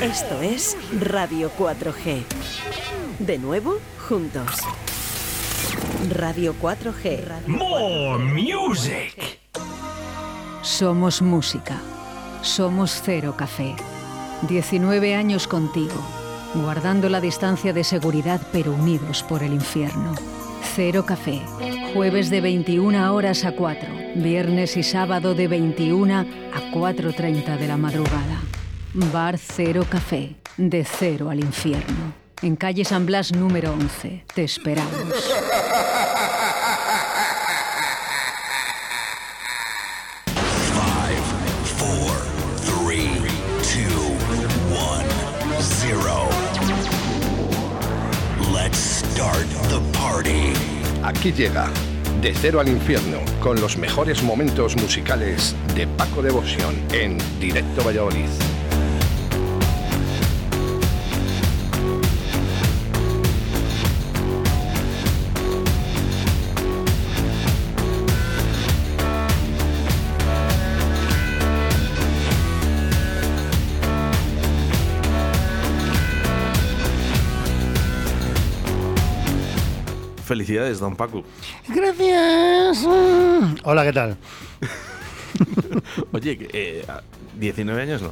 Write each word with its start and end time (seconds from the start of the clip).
Esto 0.00 0.40
es 0.42 0.76
Radio 1.00 1.50
4G. 1.58 2.22
De 3.18 3.38
nuevo, 3.38 3.78
juntos. 4.08 4.60
Radio 6.10 6.54
4G. 6.60 7.46
More 7.46 8.24
music. 8.24 9.40
Somos 10.62 11.22
música. 11.22 11.80
Somos 12.42 13.00
Cero 13.04 13.34
Café. 13.36 13.74
19 14.42 15.14
años 15.14 15.48
contigo, 15.48 15.94
guardando 16.54 17.08
la 17.08 17.20
distancia 17.20 17.72
de 17.72 17.84
seguridad 17.84 18.40
pero 18.52 18.72
unidos 18.72 19.22
por 19.22 19.42
el 19.42 19.52
infierno. 19.52 20.14
Cero 20.74 21.04
Café. 21.06 21.40
Jueves 21.94 22.28
de 22.28 22.40
21 22.40 23.14
horas 23.14 23.44
a 23.44 23.52
4. 23.52 23.88
Viernes 24.16 24.76
y 24.76 24.82
sábado 24.82 25.34
de 25.34 25.48
21 25.48 26.14
a 26.14 26.24
4.30 26.72 27.58
de 27.58 27.66
la 27.66 27.76
madrugada. 27.76 28.40
Bar 28.96 29.36
Cero 29.36 29.84
Café. 29.88 30.36
De 30.56 30.82
cero 30.82 31.28
al 31.28 31.40
infierno. 31.40 32.14
En 32.40 32.56
calle 32.56 32.82
San 32.82 33.04
Blas 33.04 33.30
número 33.30 33.72
11. 33.74 34.24
Te 34.34 34.44
esperamos. 34.44 34.90
Five, 40.72 41.20
four, 41.76 42.16
three, 42.64 43.10
two, 43.62 44.16
one, 44.74 45.04
zero. 45.60 46.28
Let's 48.50 48.78
start 48.78 49.46
the 49.68 49.80
party. 49.98 50.54
Aquí 51.02 51.32
llega 51.32 51.70
De 52.22 52.32
Cero 52.32 52.60
al 52.60 52.68
Infierno 52.68 53.18
con 53.40 53.60
los 53.60 53.76
mejores 53.76 54.22
momentos 54.22 54.74
musicales 54.76 55.54
de 55.74 55.86
Paco 55.86 56.22
Devoción 56.22 56.74
en 56.92 57.18
Directo 57.38 57.84
Valladolid. 57.84 58.30
Felicidades, 80.26 80.80
don 80.80 80.96
Paco. 80.96 81.22
Gracias. 81.68 82.84
Hola, 83.62 83.84
¿qué 83.84 83.92
tal? 83.92 84.16
Oye, 86.12 86.36
que, 86.36 86.48
eh, 86.52 86.84
19 87.38 87.80
años 87.82 88.02
no. 88.02 88.10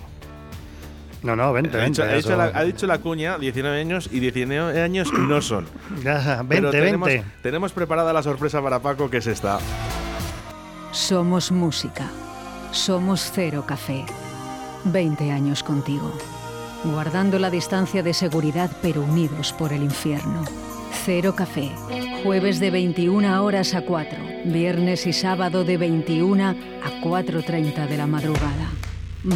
No, 1.25 1.35
no, 1.35 1.53
20, 1.53 1.77
Ha 1.77 1.81
20. 1.81 1.91
dicho, 1.91 2.03
ha 2.13 2.15
dicho 2.17 2.37
la, 2.37 2.45
ha 2.57 2.63
dicho 2.65 2.87
la 2.87 2.99
cuña 2.99 3.37
19 3.39 3.81
años 3.81 4.09
y 4.13 4.21
19 4.21 4.81
años 4.81 5.13
no 5.13 5.43
son. 5.43 5.67
Ya, 6.05 6.37
20, 6.43 6.47
Pero 6.49 6.71
tenemos, 6.71 7.09
20. 7.09 7.27
tenemos 7.43 7.73
preparada 7.73 8.13
la 8.13 8.23
sorpresa 8.23 8.63
para 8.63 8.79
Paco, 8.79 9.11
que 9.11 9.17
es 9.17 9.27
esta. 9.27 9.59
Somos 10.93 11.51
música. 11.51 12.09
Somos 12.71 13.33
Cero 13.35 13.65
Café. 13.67 14.05
20 14.85 15.33
años 15.33 15.65
contigo. 15.65 16.13
Guardando 16.85 17.41
la 17.41 17.51
distancia 17.51 18.03
de 18.05 18.15
seguridad 18.15 18.71
pero 18.83 19.01
unidos 19.03 19.53
por 19.53 19.73
el 19.73 19.83
infierno. 19.83 20.45
Cero 21.05 21.35
Café. 21.37 21.71
Jueves 22.23 22.61
de 22.61 22.71
21 22.71 23.43
horas 23.45 23.75
a 23.75 23.83
4. 23.83 24.19
Viernes 24.45 25.07
y 25.07 25.13
sábado 25.13 25.65
de 25.65 25.77
21 25.77 26.45
a 26.45 26.55
4.30 27.03 27.89
de 27.89 27.97
la 27.97 28.07
madrugada. 28.07 28.71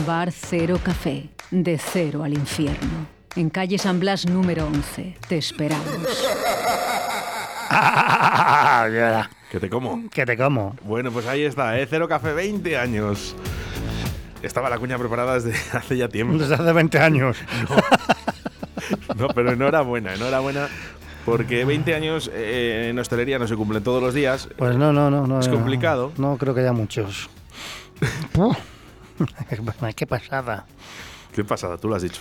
Bar 0.07 0.33
Cero 0.33 0.79
Café. 0.83 1.29
De 1.51 1.79
cero 1.79 2.25
al 2.25 2.35
infierno. 2.35 3.07
En 3.37 3.51
calle 3.51 3.79
San 3.79 4.01
Blas 4.01 4.27
número 4.27 4.67
11. 4.67 5.17
Te 5.29 5.39
esperamos. 5.39 6.29
Que 9.51 9.61
te 9.61 9.71
como. 9.71 10.09
que 10.11 10.27
te 10.27 10.37
como. 10.37 10.77
Bueno, 10.83 11.11
pues 11.11 11.27
ahí 11.27 11.43
está, 11.43 11.79
¿eh? 11.79 11.87
Cero 11.89 12.07
Café 12.07 12.33
20 12.35 12.77
años. 12.77 13.35
Estaba 14.43 14.69
la 14.71 14.79
cuña 14.79 14.99
preparada 14.99 15.39
desde 15.39 15.55
hace 15.77 15.97
ya 15.97 16.09
tiempo. 16.09 16.37
Desde 16.39 16.55
hace 16.55 16.73
20 16.73 16.99
años. 16.99 17.37
No, 19.19 19.29
pero 19.29 19.53
enhorabuena, 19.53 20.15
enhorabuena. 20.15 20.69
Porque 21.31 21.65
20 21.65 21.95
años 21.95 22.31
eh, 22.33 22.89
en 22.91 22.99
hostelería 22.99 23.39
no 23.39 23.47
se 23.47 23.57
cumplen 23.57 23.83
todos 23.83 24.03
los 24.03 24.15
días. 24.15 24.49
Pues 24.57 24.77
no, 24.77 24.93
no, 24.93 25.11
no. 25.11 25.27
no 25.27 25.41
Es 25.41 25.49
complicado. 25.49 26.13
No, 26.17 26.37
creo 26.39 26.55
que 26.55 26.61
haya 26.61 26.73
muchos. 26.73 27.29
Qué 29.97 30.07
pasada. 30.07 30.67
¿Qué 31.35 31.45
pasada? 31.45 31.77
Tú 31.77 31.89
lo 31.89 31.97
has 31.97 32.03
dicho. 32.03 32.21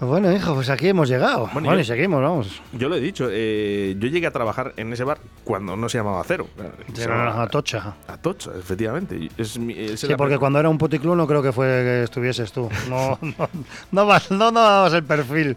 Bueno, 0.00 0.32
hijo, 0.32 0.54
pues 0.54 0.70
aquí 0.70 0.88
hemos 0.88 1.10
llegado. 1.10 1.40
Bueno, 1.52 1.52
Bueno, 1.68 1.74
yo- 1.74 1.80
y 1.80 1.84
seguimos, 1.84 2.22
vamos. 2.22 2.62
Yo 2.72 2.88
lo 2.88 2.96
he 2.96 3.00
dicho, 3.00 3.28
eh, 3.30 3.94
yo 3.98 4.08
llegué 4.08 4.26
a 4.26 4.30
trabajar 4.30 4.72
en 4.78 4.90
ese 4.94 5.04
bar 5.04 5.18
cuando 5.44 5.76
no 5.76 5.90
se 5.90 5.98
llamaba 5.98 6.22
Cero. 6.26 6.48
Se 6.94 7.06
llamaba 7.06 7.42
Atocha. 7.42 7.96
Atocha, 8.08 8.50
efectivamente. 8.58 9.28
Es 9.36 9.58
mi- 9.58 9.78
es 9.78 10.00
Sí, 10.00 10.08
porque 10.16 10.38
cuando 10.38 10.58
era 10.58 10.70
un 10.70 10.78
puticlub 10.78 11.16
no 11.16 11.26
creo 11.26 11.42
que 11.42 11.52
fue 11.52 11.66
que 11.66 12.02
estuvieses 12.04 12.50
tú. 12.50 12.70
No, 12.88 13.18
no, 13.38 13.48
no, 13.92 14.06
vas- 14.06 14.30
no, 14.30 14.50
no 14.50 14.60
dabas 14.60 14.94
el 14.94 15.04
perfil. 15.04 15.54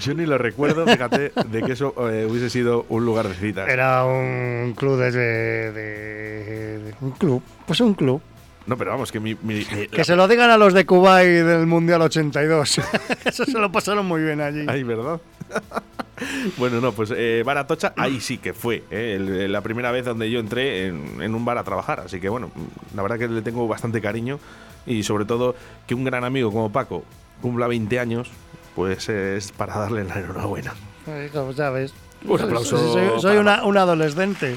Yo 0.00 0.14
ni 0.14 0.26
lo 0.26 0.38
recuerdo, 0.38 0.86
fíjate, 0.86 1.30
de 1.46 1.62
que 1.62 1.72
eso 1.72 1.94
eh, 2.10 2.26
hubiese 2.28 2.50
sido 2.50 2.84
un 2.88 3.04
lugar 3.04 3.28
de 3.28 3.34
citas. 3.34 3.68
Era 3.68 4.04
un 4.04 4.72
club 4.76 4.98
de, 4.98 5.10
de- 5.12 5.72
de- 5.72 6.94
Un 7.00 7.12
club. 7.12 7.42
Pues 7.66 7.80
un 7.80 7.94
club. 7.94 8.20
No, 8.66 8.76
pero 8.78 8.90
vamos, 8.92 9.12
que 9.12 9.20
mi... 9.20 9.34
mi- 9.42 9.64
mi- 9.74 9.86
Que 9.88 10.04
se 10.04 10.16
lo 10.16 10.26
digan 10.26 10.50
a 10.50 10.56
los 10.56 10.72
de 10.72 10.86
Kuwait 10.86 11.44
del 11.44 11.66
Mundial 11.66 12.00
82. 12.02 12.80
Eso 13.24 13.44
se 13.44 13.58
lo 13.58 13.70
pasaron 13.70 14.06
muy 14.06 14.22
bien 14.22 14.40
allí. 14.40 14.64
Ay, 14.68 14.82
¿verdad? 14.82 15.20
bueno, 16.56 16.80
no, 16.80 16.92
pues 16.92 17.12
eh, 17.14 17.42
Bar 17.44 17.58
Atocha, 17.58 17.92
ahí 17.96 18.20
sí 18.20 18.38
que 18.38 18.52
fue 18.54 18.82
eh, 18.90 19.14
el- 19.16 19.52
la 19.52 19.60
primera 19.60 19.90
vez 19.90 20.04
donde 20.04 20.30
yo 20.30 20.40
entré 20.40 20.86
en, 20.86 21.20
en 21.20 21.34
un 21.34 21.44
bar 21.44 21.58
a 21.58 21.64
trabajar. 21.64 22.00
Así 22.00 22.20
que 22.20 22.28
bueno, 22.28 22.50
la 22.94 23.02
verdad 23.02 23.18
que 23.18 23.28
le 23.28 23.42
tengo 23.42 23.68
bastante 23.68 24.00
cariño 24.00 24.38
y 24.86 25.02
sobre 25.02 25.24
todo 25.24 25.54
que 25.86 25.94
un 25.94 26.04
gran 26.04 26.24
amigo 26.24 26.50
como 26.50 26.72
Paco 26.72 27.04
cumpla 27.42 27.66
20 27.66 27.98
años, 28.00 28.30
pues 28.74 29.08
es 29.08 29.52
para 29.52 29.78
darle 29.78 30.04
la 30.04 30.20
enhorabuena. 30.20 30.74
Ay, 31.06 31.30
ya 31.54 31.70
ves. 31.70 31.94
Un 32.24 32.40
aplauso 32.40 33.20
Soy, 33.20 33.36
una, 33.36 33.64
un 33.64 33.76
adolescente. 33.76 34.56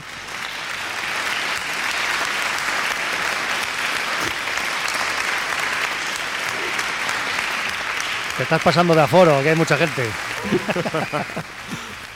Te 8.38 8.44
estás 8.44 8.62
pasando 8.62 8.94
de 8.94 9.02
aforo, 9.02 9.42
que 9.42 9.50
hay 9.50 9.56
mucha 9.56 9.78
gente. 9.78 10.04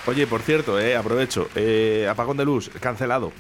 Oye, 0.06 0.28
por 0.28 0.42
cierto, 0.42 0.80
eh, 0.80 0.96
aprovecho, 0.96 1.50
eh, 1.56 2.08
apagón 2.10 2.38
de 2.38 2.46
luz, 2.46 2.70
cancelado. 2.80 3.32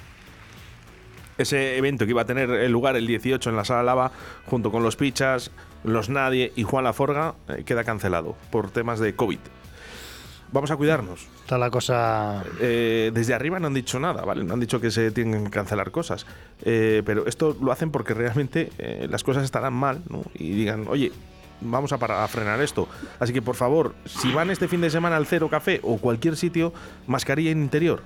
Ese 1.38 1.78
evento 1.78 2.06
que 2.06 2.12
iba 2.12 2.24
a 2.24 2.26
tener 2.26 2.50
lugar 2.70 2.96
el 2.96 3.08
18 3.08 3.52
en 3.52 3.56
la 3.56 3.66
Sala 3.66 3.84
Lava, 3.84 4.12
junto 4.46 4.72
con 4.72 4.84
los 4.84 4.96
Pichas, 4.96 5.52
los 5.84 6.09
Nadie 6.09 6.52
y 6.56 6.64
Juan 6.64 6.84
Laforga, 6.84 7.36
eh, 7.47 7.64
queda 7.66 7.84
cancelado 7.84 8.36
por 8.52 8.69
temas 8.72 9.00
de 9.00 9.16
COVID. 9.16 9.40
Vamos 10.53 10.69
a 10.69 10.75
cuidarnos. 10.75 11.28
Está 11.44 11.58
la 11.58 11.69
cosa. 11.69 12.44
Eh, 12.59 13.12
desde 13.14 13.34
arriba 13.34 13.58
no 13.59 13.68
han 13.68 13.74
dicho 13.74 14.00
nada, 14.02 14.25
¿vale? 14.25 14.44
No 14.44 14.53
han 14.53 14.59
dicho 14.59 14.81
que 14.81 14.92
se 14.92 15.09
tienen 15.12 15.46
que 15.46 15.50
cancelar 15.50 15.92
cosas. 15.92 16.25
Eh, 16.64 17.03
pero 17.06 17.25
esto 17.25 17.56
lo 17.62 17.72
hacen 17.72 17.90
porque 17.90 18.14
realmente 18.14 18.69
eh, 18.78 19.08
las 19.09 19.24
cosas 19.24 19.46
estarán 19.46 19.74
mal, 19.74 20.02
¿no? 20.09 20.24
Y 20.34 20.50
digan, 20.52 20.88
oye, 20.90 21.14
vamos 21.62 21.94
a, 21.94 21.98
para- 22.00 22.25
a 22.25 22.28
frenar 22.28 22.59
esto. 22.62 22.90
Así 23.19 23.31
que, 23.31 23.42
por 23.42 23.56
favor, 23.56 23.96
si 24.06 24.34
van 24.34 24.50
este 24.52 24.68
fin 24.68 24.81
de 24.81 24.90
semana 24.90 25.16
al 25.16 25.25
Cero 25.25 25.48
Café 25.50 25.80
o 25.84 25.98
cualquier 26.00 26.36
sitio, 26.36 26.74
mascarilla 27.08 27.52
en 27.52 27.62
interior. 27.62 28.03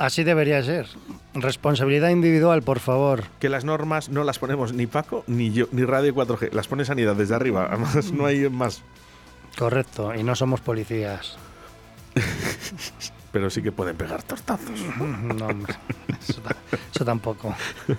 Así 0.00 0.24
debería 0.24 0.62
ser. 0.62 0.86
Responsabilidad 1.34 2.08
individual, 2.08 2.62
por 2.62 2.80
favor. 2.80 3.24
Que 3.38 3.50
las 3.50 3.66
normas 3.66 4.08
no 4.08 4.24
las 4.24 4.38
ponemos 4.38 4.72
ni 4.72 4.86
Paco, 4.86 5.24
ni 5.26 5.52
yo, 5.52 5.66
ni 5.72 5.84
Radio 5.84 6.14
4G. 6.14 6.52
Las 6.52 6.68
pone 6.68 6.86
Sanidad 6.86 7.14
desde 7.14 7.34
arriba. 7.34 7.66
Además, 7.68 8.10
no 8.10 8.24
hay 8.24 8.48
más. 8.48 8.82
Correcto. 9.58 10.14
Y 10.14 10.22
no 10.22 10.34
somos 10.34 10.62
policías. 10.62 11.36
Pero 13.32 13.48
sí 13.48 13.62
que 13.62 13.70
pueden 13.70 13.96
pegar 13.96 14.24
tortazos. 14.24 14.80
No, 14.98 15.46
hombre. 15.46 15.72
Eso, 16.20 16.42
eso 16.92 17.04
tampoco. 17.04 17.54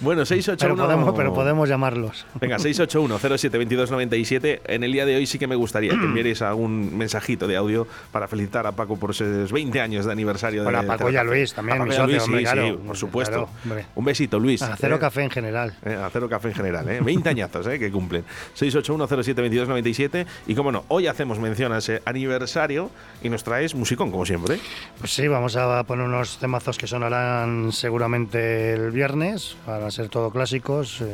Bueno, 0.00 0.24
681... 0.26 0.74
Pero 0.74 0.86
podemos, 0.86 1.14
pero 1.16 1.34
podemos 1.34 1.68
llamarlos. 1.68 2.26
Venga, 2.40 2.56
681-07-2297. 2.58 4.60
En 4.66 4.84
el 4.84 4.92
día 4.92 5.06
de 5.06 5.16
hoy 5.16 5.26
sí 5.26 5.38
que 5.38 5.46
me 5.46 5.56
gustaría 5.56 5.90
que 5.90 5.96
enviarais 6.04 6.42
algún 6.42 6.96
mensajito 6.96 7.46
de 7.46 7.56
audio 7.56 7.86
para 8.12 8.28
felicitar 8.28 8.66
a 8.66 8.72
Paco 8.72 8.96
por 8.98 9.10
esos 9.12 9.50
20 9.52 9.80
años 9.80 10.04
de 10.06 10.12
aniversario 10.12 10.62
Bueno, 10.64 10.80
de 10.82 10.84
a 10.84 10.88
Paco 10.88 11.10
y 11.10 11.16
a. 11.16 11.24
Luis 11.24 11.54
también, 11.54 11.80
A 11.80 11.84
mi 11.84 11.90
socio, 11.92 12.06
Luis, 12.06 12.22
hombre, 12.22 12.38
sí, 12.40 12.44
claro. 12.44 12.66
sí, 12.68 12.78
por 12.86 12.96
supuesto. 12.96 13.48
Claro. 13.62 13.82
Un 13.94 14.04
besito, 14.04 14.38
Luis. 14.38 14.62
A 14.62 14.76
cero 14.76 14.96
Eh, 14.96 15.00
café 15.00 15.22
en 15.22 15.30
general. 15.30 15.74
eh, 15.84 15.94
a 15.94 16.10
cero 16.10 16.28
café 16.28 16.48
en 16.48 16.54
general, 16.54 16.88
¿eh? 16.90 17.00
20 17.00 17.28
añazos 17.28 17.66
¿eh? 17.68 17.78
que 17.78 17.90
cumplen. 17.90 18.24
681-07-2297. 18.58 20.26
Y 20.46 20.54
como 20.54 20.72
no, 20.72 20.84
hoy 20.88 21.06
hacemos 21.06 21.38
mención 21.38 21.72
a 21.72 21.78
ese 21.78 22.02
aniversario 22.04 22.90
y 23.22 23.28
nos 23.28 23.44
traes 23.44 23.74
musicón, 23.74 24.10
como 24.10 24.26
siempre. 24.26 24.58
Pues 24.98 25.14
sí, 25.14 25.28
vamos 25.28 25.56
a 25.56 25.82
poner 25.84 26.06
unos 26.06 26.38
temazos 26.38 26.78
que 26.78 26.86
sonarán 26.86 27.72
seguramente 27.72 28.72
el 28.72 28.90
viernes, 28.90 29.56
para 29.66 29.90
ser 29.90 30.08
todo 30.08 30.30
clásicos. 30.30 31.00
eh, 31.00 31.06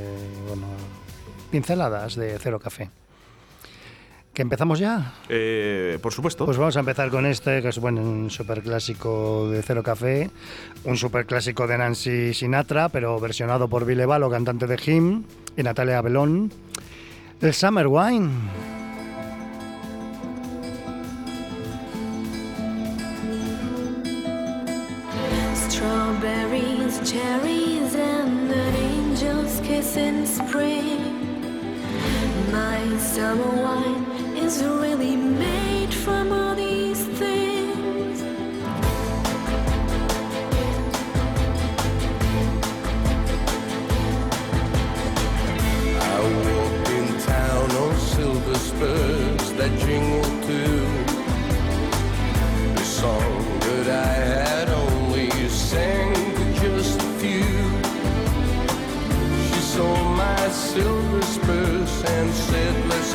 bueno, 0.49 0.67
pinceladas 1.51 2.15
de 2.15 2.39
Cero 2.39 2.61
Café. 2.61 2.91
¿Que 4.33 4.43
empezamos 4.43 4.79
ya? 4.79 5.15
Eh, 5.29 5.99
por 6.01 6.12
supuesto. 6.12 6.45
Pues 6.45 6.57
vamos 6.57 6.77
a 6.77 6.81
empezar 6.81 7.11
con 7.11 7.27
este, 7.27 7.61
que 7.61 7.69
es 7.69 7.79
bueno, 7.79 8.01
un 8.01 8.31
superclásico 8.31 9.51
de 9.51 9.61
Cero 9.62 9.83
Café, 9.83 10.31
un 10.85 10.97
superclásico 10.97 11.67
de 11.67 11.79
Nancy 11.79 12.33
Sinatra, 12.33 12.89
pero 12.91 13.19
versionado 13.19 13.69
por 13.69 13.85
Valo, 14.07 14.31
cantante 14.31 14.69
de 14.69 14.79
Him, 14.85 15.25
y 15.57 15.62
Natalia 15.65 16.01
Belón. 16.01 16.53
El 17.41 17.53
Summer 17.55 17.89
Wine. 17.89 18.31
Summer 33.20 33.55
wine 33.62 34.02
is 34.34 34.64
really 34.64 35.30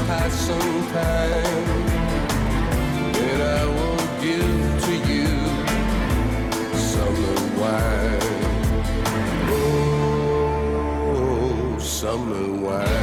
pass 0.08 0.34
some 0.34 0.88
time. 0.94 1.80
And 3.28 3.42
I 3.42 3.44
will 3.76 4.06
give 4.26 4.60
to 4.86 4.94
you 5.12 5.30
summer 6.92 7.38
wine. 7.60 8.34
Oh, 9.50 11.78
summer 11.80 12.48
wine. 12.66 12.95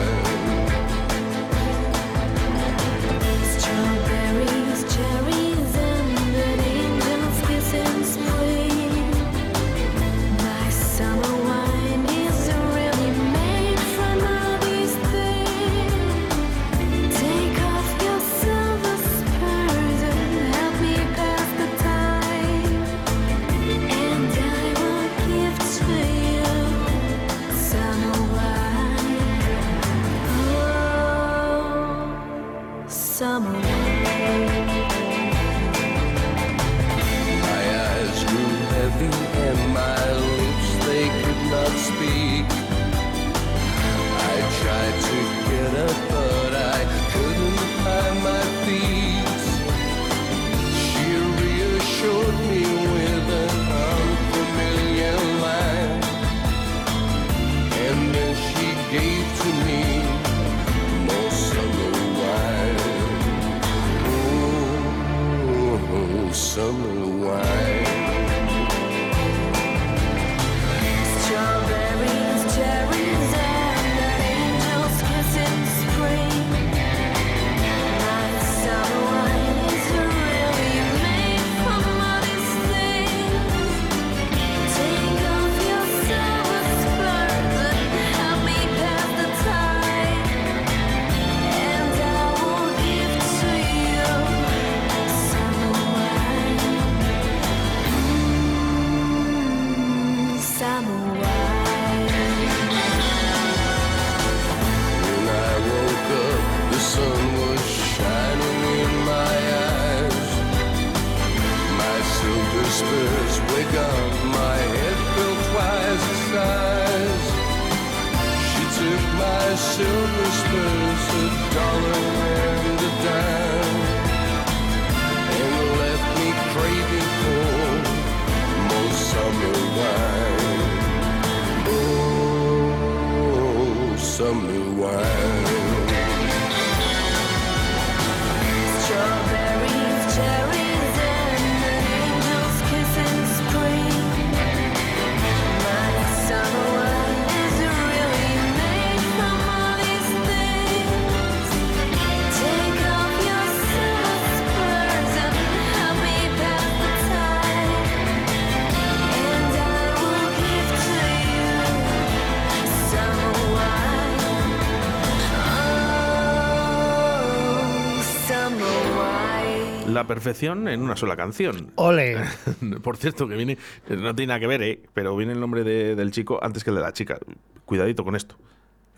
La 170.02 170.08
perfección 170.08 170.66
en 170.66 170.82
una 170.82 170.96
sola 170.96 171.16
canción. 171.16 171.70
Ole. 171.76 172.16
Por 172.82 172.96
cierto, 172.96 173.28
que 173.28 173.36
viene, 173.36 173.56
no 173.88 174.14
tiene 174.16 174.28
nada 174.28 174.40
que 174.40 174.48
ver, 174.48 174.60
¿eh? 174.62 174.82
pero 174.94 175.16
viene 175.16 175.32
el 175.32 175.38
nombre 175.38 175.62
de- 175.62 175.94
del 175.94 176.10
chico 176.10 176.40
antes 176.42 176.64
que 176.64 176.70
el 176.70 176.76
de 176.76 176.82
la 176.82 176.92
chica. 176.92 177.18
Cuidadito 177.64 178.02
con 178.02 178.16
esto. 178.16 178.36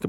Que 0.00 0.08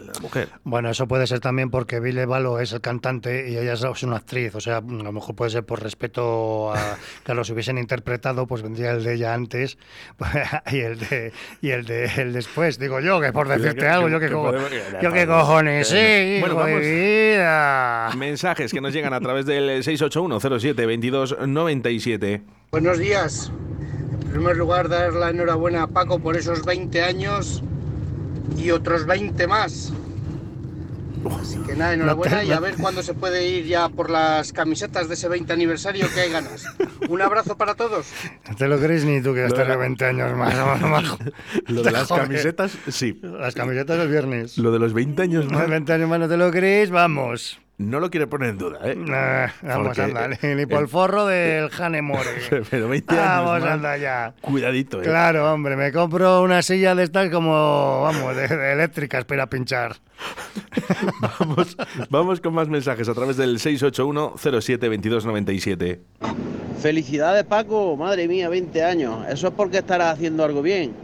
el 0.00 0.06
de 0.06 0.12
la 0.12 0.18
mujer. 0.20 0.48
Bueno, 0.64 0.90
eso 0.90 1.06
puede 1.06 1.26
ser 1.28 1.38
también 1.38 1.70
porque 1.70 2.00
Vile 2.00 2.26
Valo 2.26 2.58
es 2.58 2.72
el 2.72 2.80
cantante 2.80 3.48
y 3.48 3.56
ella 3.56 3.74
es 3.74 4.02
una 4.02 4.16
actriz. 4.16 4.56
O 4.56 4.60
sea, 4.60 4.78
a 4.78 4.80
lo 4.80 5.12
mejor 5.12 5.36
puede 5.36 5.52
ser 5.52 5.64
por 5.64 5.80
respeto 5.82 6.72
a 6.72 6.96
que 7.24 7.32
los 7.32 7.48
hubiesen 7.50 7.78
interpretado, 7.78 8.48
pues 8.48 8.62
vendría 8.62 8.90
el 8.92 9.04
de 9.04 9.14
ella 9.14 9.34
antes 9.34 9.78
y 10.72 10.78
el 10.80 10.98
de 10.98 11.32
y 11.62 11.70
el 11.70 11.84
de 11.86 12.06
él 12.16 12.32
después. 12.32 12.80
Digo 12.80 12.98
yo, 13.00 13.20
que 13.20 13.32
por 13.32 13.46
decirte 13.46 13.86
algo, 13.86 14.08
yo 14.08 14.18
qué 14.18 14.26
que 14.26 14.32
co- 14.32 14.52
yo 15.00 15.12
cojones, 15.28 15.86
sí, 15.88 16.38
Bueno, 16.40 16.54
hijo 16.56 16.64
de 16.64 16.72
vamos. 16.72 16.80
vida. 16.80 18.10
Mensajes 18.16 18.72
que 18.72 18.80
nos 18.80 18.92
llegan 18.92 19.12
a 19.12 19.20
través 19.20 19.46
del 19.46 19.84
681-07-2297. 19.84 22.42
Buenos 22.72 22.98
días. 22.98 23.52
En 24.22 24.30
primer 24.32 24.56
lugar, 24.56 24.88
dar 24.88 25.12
la 25.12 25.30
enhorabuena 25.30 25.84
a 25.84 25.86
Paco 25.86 26.18
por 26.18 26.36
esos 26.36 26.64
20 26.64 27.00
años 27.02 27.62
y 28.56 28.70
otros 28.70 29.06
20 29.06 29.46
más. 29.46 29.92
Así 31.40 31.58
que 31.58 31.74
nada, 31.74 31.94
enhorabuena 31.94 32.44
y 32.44 32.52
a 32.52 32.60
ver 32.60 32.76
cuándo 32.76 33.02
se 33.02 33.12
puede 33.12 33.48
ir 33.48 33.64
ya 33.66 33.88
por 33.88 34.10
las 34.10 34.52
camisetas 34.52 35.08
de 35.08 35.14
ese 35.14 35.28
20 35.28 35.52
aniversario 35.52 36.06
que 36.14 36.20
hay 36.20 36.30
ganas. 36.30 36.64
Un 37.08 37.20
abrazo 37.20 37.56
para 37.56 37.74
todos. 37.74 38.06
No 38.48 38.54
te 38.54 38.68
lo 38.68 38.78
crees 38.78 39.04
ni 39.04 39.20
tú 39.20 39.34
que 39.34 39.42
vas 39.42 39.52
a 39.54 39.64
la- 39.64 39.76
20 39.76 40.04
años 40.04 40.36
más. 40.36 40.54
majo. 40.82 41.18
Lo 41.66 41.82
de 41.82 41.90
las 41.90 42.06
camisetas, 42.08 42.78
sí. 42.88 43.18
Las 43.22 43.54
camisetas 43.54 43.98
del 43.98 44.08
viernes. 44.08 44.56
Lo 44.58 44.70
de 44.70 44.78
los 44.78 44.92
20 44.92 45.20
años 45.22 45.50
más, 45.50 45.68
20 45.68 45.92
años 45.92 46.08
más 46.08 46.20
no 46.20 46.28
te 46.28 46.36
lo 46.36 46.50
crees, 46.52 46.90
vamos. 46.90 47.58
No 47.78 48.00
lo 48.00 48.10
quiere 48.10 48.26
poner 48.26 48.48
en 48.50 48.58
duda, 48.58 48.78
¿eh? 48.84 48.94
Nah, 48.96 49.48
vamos, 49.62 49.86
Porque 49.88 50.02
anda, 50.02 50.28
ni, 50.28 50.36
ni 50.54 50.64
por 50.66 50.78
el- 50.78 50.82
el 50.84 50.88
forro 50.88 51.26
del 51.26 51.68
Jane 51.70 52.00
More. 52.02 52.28
Pero 52.70 52.88
20 52.88 53.14
años 53.14 53.24
Vamos, 53.26 53.60
más. 53.60 53.70
anda 53.70 53.96
ya. 53.98 54.34
Cuidadito, 54.40 55.00
¿eh? 55.00 55.04
Claro, 55.04 55.52
hombre, 55.52 55.76
me 55.76 55.92
compro 55.92 56.42
una 56.42 56.62
silla 56.62 56.94
de 56.94 57.02
estas 57.04 57.28
como, 57.30 58.00
vamos, 58.02 58.34
de, 58.36 58.48
de 58.48 58.72
eléctricas 58.72 59.24
para 59.26 59.46
pinchar. 59.48 59.96
Vamos, 61.38 61.76
vamos 62.08 62.40
con 62.40 62.54
más 62.54 62.68
mensajes 62.68 63.06
a 63.08 63.14
través 63.14 63.36
del 63.36 63.58
681-07-2297. 63.58 65.98
Felicidades 66.80 67.44
Paco, 67.44 67.96
madre 67.96 68.28
mía, 68.28 68.48
20 68.48 68.84
años. 68.84 69.26
Eso 69.28 69.48
es 69.48 69.54
porque 69.54 69.78
estarás 69.78 70.14
haciendo 70.14 70.44
algo 70.44 70.62
bien. 70.62 70.94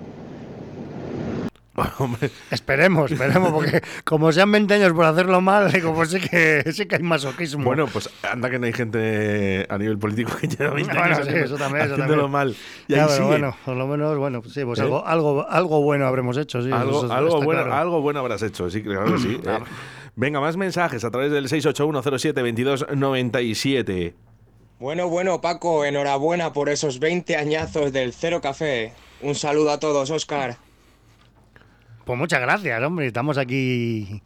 Hombre, 1.98 2.30
Esperemos, 2.50 3.10
esperemos, 3.10 3.52
porque 3.52 3.82
como 4.04 4.30
sean 4.32 4.50
20 4.52 4.74
años 4.74 4.92
por 4.92 5.04
hacerlo 5.04 5.40
mal, 5.40 5.70
digo, 5.72 5.94
pues 5.94 6.10
sí 6.10 6.20
que, 6.20 6.62
sí 6.72 6.86
que 6.86 6.96
hay 6.96 7.02
masoquismo. 7.02 7.64
bueno, 7.64 7.86
pues 7.86 8.08
anda 8.22 8.50
que 8.50 8.58
no 8.58 8.66
hay 8.66 8.72
gente 8.72 9.66
a 9.68 9.78
nivel 9.78 9.98
político 9.98 10.32
que 10.40 10.48
lleva 10.48 10.72
20 10.74 10.92
Bueno, 10.92 11.04
años 11.06 11.16
sí, 11.18 11.22
haciendo- 11.24 11.44
eso 11.46 11.56
también, 11.56 11.84
eso 11.84 11.94
haciéndolo 11.94 12.22
también. 12.22 12.32
mal. 12.32 12.56
Y 12.88 12.94
ahí 12.94 13.00
Ya, 13.00 13.08
sigue. 13.08 13.26
bueno, 13.26 13.56
por 13.64 13.76
lo 13.76 13.86
menos, 13.86 14.18
bueno, 14.18 14.42
pues 14.42 14.54
sí, 14.54 14.64
pues 14.64 14.78
¿Eh? 14.78 14.82
algo, 14.82 15.04
algo, 15.06 15.46
algo 15.48 15.82
bueno 15.82 16.06
habremos 16.06 16.36
hecho, 16.36 16.62
sí. 16.62 16.70
algo, 16.72 17.04
eso 17.04 17.12
algo 17.12 17.28
está 17.34 17.44
bueno, 17.44 17.62
claro. 17.64 17.80
algo 17.80 18.00
bueno 18.02 18.20
habrás 18.20 18.42
hecho, 18.42 18.70
sí, 18.70 18.82
claro 18.82 19.12
que 19.12 19.18
sí. 19.18 19.40
¿eh? 19.46 19.58
Venga, 20.14 20.40
más 20.40 20.56
mensajes 20.58 21.04
a 21.04 21.10
través 21.10 21.32
del 21.32 21.48
681-07-2297. 21.48 24.14
Bueno, 24.78 25.08
bueno, 25.08 25.40
Paco, 25.40 25.84
enhorabuena 25.84 26.52
por 26.52 26.68
esos 26.68 26.98
20 26.98 27.36
añazos 27.36 27.92
del 27.92 28.12
Cero 28.12 28.40
Café. 28.42 28.92
Un 29.20 29.36
saludo 29.36 29.70
a 29.70 29.78
todos, 29.78 30.10
Oscar. 30.10 30.56
Pues 32.04 32.18
muchas 32.18 32.40
gracias, 32.40 32.82
hombre, 32.82 33.06
estamos 33.06 33.38
aquí 33.38 34.22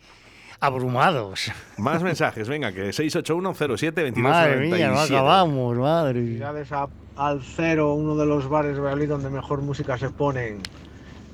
abrumados. 0.61 1.53
Más 1.77 2.03
mensajes, 2.03 2.49
venga, 2.49 2.73
que 2.73 2.89
681-07-2297. 2.91 4.17
Madre 4.17 4.57
mía, 4.57 4.89
no 4.89 4.99
acabamos, 5.01 5.77
madre. 5.77 6.21
Felicidades 6.23 6.73
a- 6.73 6.89
al 7.17 7.43
Cero, 7.43 7.95
uno 7.95 8.17
de 8.17 8.27
los 8.27 8.49
bares 8.49 8.75
de 8.77 8.81
Valladolid 8.81 9.09
donde 9.09 9.31
mejor 9.31 9.61
música 9.63 9.99
se 9.99 10.09
ponen. 10.11 10.61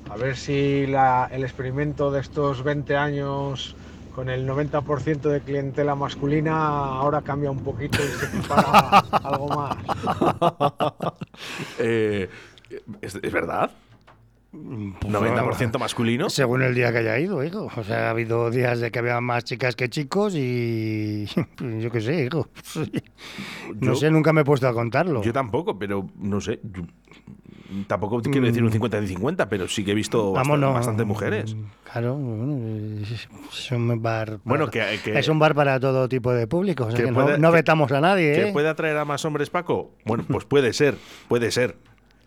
A 0.09 0.17
ver 0.17 0.35
si 0.35 0.85
la- 0.87 1.29
el 1.31 1.43
experimento 1.43 2.11
de 2.11 2.19
estos 2.19 2.63
20 2.63 2.95
años 2.97 3.75
con 4.13 4.29
el 4.29 4.45
90% 4.45 5.29
de 5.29 5.41
clientela 5.41 5.95
masculina 5.95 6.55
ahora 6.85 7.21
cambia 7.21 7.49
un 7.49 7.63
poquito 7.63 7.97
y 8.03 8.07
se 8.07 8.27
prepara 8.27 8.99
algo 9.23 9.47
más. 9.47 9.77
Eh, 11.79 12.29
¿es, 13.01 13.15
es 13.15 13.31
verdad? 13.31 13.71
¿90% 14.53 15.79
masculino? 15.79 16.29
Según 16.29 16.61
el 16.61 16.75
día 16.75 16.91
que 16.91 16.99
haya 16.99 17.17
ido, 17.19 17.43
hijo. 17.43 17.69
O 17.75 17.83
sea, 17.83 18.07
ha 18.07 18.09
habido 18.11 18.51
días 18.51 18.79
de 18.79 18.91
que 18.91 18.99
había 18.99 19.19
más 19.19 19.43
chicas 19.43 19.75
que 19.75 19.89
chicos 19.89 20.33
y 20.35 21.25
yo 21.79 21.91
qué 21.91 22.01
sé, 22.01 22.25
hijo. 22.25 22.47
No 23.79 23.93
Yo- 23.93 23.95
sé, 23.95 24.11
nunca 24.11 24.31
me 24.33 24.41
he 24.41 24.43
puesto 24.43 24.67
a 24.67 24.73
contarlo. 24.73 25.23
Yo 25.23 25.33
tampoco, 25.33 25.77
pero 25.79 26.07
no 26.19 26.39
sé. 26.39 26.59
yo- 26.63 26.83
tampoco 27.87 28.21
quiero 28.21 28.45
decir 28.45 28.63
un 28.63 28.71
50 28.71 29.01
de 29.01 29.07
50, 29.07 29.49
pero 29.49 29.67
sí 29.67 29.83
que 29.83 29.91
he 29.91 29.95
visto 29.95 30.31
bastante, 30.33 30.65
Mm. 30.67 30.73
Bastantes 30.73 31.05
mujeres. 31.07 31.55
Claro, 31.91 32.15
bueno, 32.15 33.01
es- 33.01 33.71
un 33.71 34.01
bar. 34.01 34.39
Bueno, 34.43 34.69
que- 34.69 34.99
que- 35.03 35.17
es 35.17 35.27
un 35.27 35.39
bar 35.39 35.55
para 35.55 35.79
todo 35.79 36.07
tipo 36.07 36.31
de 36.33 36.45
público. 36.45 36.83
o 36.85 36.91
sea 36.91 36.97
que 36.97 37.05
que 37.05 37.11
no, 37.11 37.23
puede- 37.23 37.39
no 37.39 37.49
que- 37.49 37.55
vetamos 37.57 37.91
a 37.91 38.01
nadie, 38.01 38.33
¿Que 38.33 38.49
¿eh? 38.49 38.53
puede 38.53 38.67
atraer 38.69 38.97
a 38.97 39.05
más 39.05 39.25
hombres, 39.25 39.49
Paco? 39.49 39.95
Bueno, 40.05 40.23
pues 40.27 40.45
puede 40.45 40.71
ser, 40.73 40.95
puede 41.27 41.49
ser. 41.49 41.77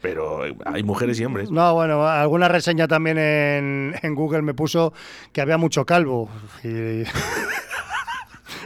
Pero 0.07 0.43
hay 0.65 0.85
mujeres 0.85 1.19
y 1.19 1.25
hombres. 1.25 1.51
No, 1.51 1.75
bueno, 1.75 2.07
alguna 2.07 2.47
reseña 2.47 2.87
también 2.87 3.19
en, 3.19 4.15
Google 4.15 4.43
me 4.43 4.55
puso 4.55 4.93
que 5.33 5.41
había 5.41 5.59
mucho 5.59 5.85
calvo. 5.85 6.29
Y, 6.63 7.03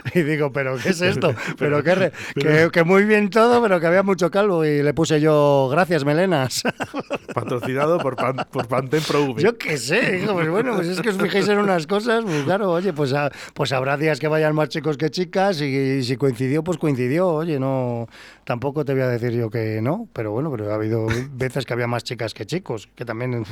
y 0.13 0.21
digo, 0.21 0.51
¿pero 0.51 0.75
qué 0.77 0.89
es 0.89 1.01
esto? 1.01 1.33
Pero 1.57 1.83
qué 1.83 1.95
re- 1.95 2.11
que, 2.35 2.69
que 2.71 2.83
muy 2.83 3.03
bien 3.05 3.29
todo, 3.29 3.61
pero 3.61 3.79
que 3.79 3.87
había 3.87 4.03
mucho 4.03 4.29
calvo. 4.31 4.65
Y 4.65 4.81
le 4.83 4.93
puse 4.93 5.19
yo, 5.21 5.67
gracias, 5.71 6.03
melenas. 6.05 6.63
Patrocinado 7.33 7.97
por, 7.99 8.15
Pan- 8.15 8.45
por 8.51 8.67
Pantene 8.67 9.03
Pro 9.07 9.23
V. 9.25 9.41
Yo 9.41 9.57
qué 9.57 9.77
sé, 9.77 10.19
hijo, 10.23 10.33
pues 10.33 10.49
bueno, 10.49 10.75
pues 10.75 10.87
es 10.87 11.01
que 11.01 11.09
os 11.09 11.17
fijéis 11.17 11.47
en 11.47 11.59
unas 11.59 11.87
cosas, 11.87 12.23
pues 12.25 12.43
claro, 12.43 12.71
oye, 12.71 12.93
pues, 12.93 13.13
ha- 13.13 13.29
pues 13.53 13.71
habrá 13.71 13.97
días 13.97 14.19
que 14.19 14.27
vayan 14.27 14.55
más 14.55 14.69
chicos 14.69 14.97
que 14.97 15.09
chicas 15.09 15.61
y, 15.61 16.03
si 16.03 16.17
coincidió, 16.17 16.63
pues 16.63 16.77
coincidió, 16.77 17.27
oye, 17.29 17.59
no, 17.59 18.07
tampoco 18.43 18.83
te 18.85 18.93
voy 18.93 19.01
a 19.03 19.07
decir 19.07 19.31
yo 19.31 19.49
que 19.49 19.79
no, 19.81 20.07
pero 20.13 20.31
bueno, 20.31 20.51
pero 20.51 20.71
ha 20.71 20.75
habido 20.75 21.07
veces 21.31 21.65
que 21.65 21.73
había 21.73 21.87
más 21.87 22.03
chicas 22.03 22.33
que 22.33 22.45
chicos, 22.45 22.89
que 22.95 23.05
también, 23.05 23.43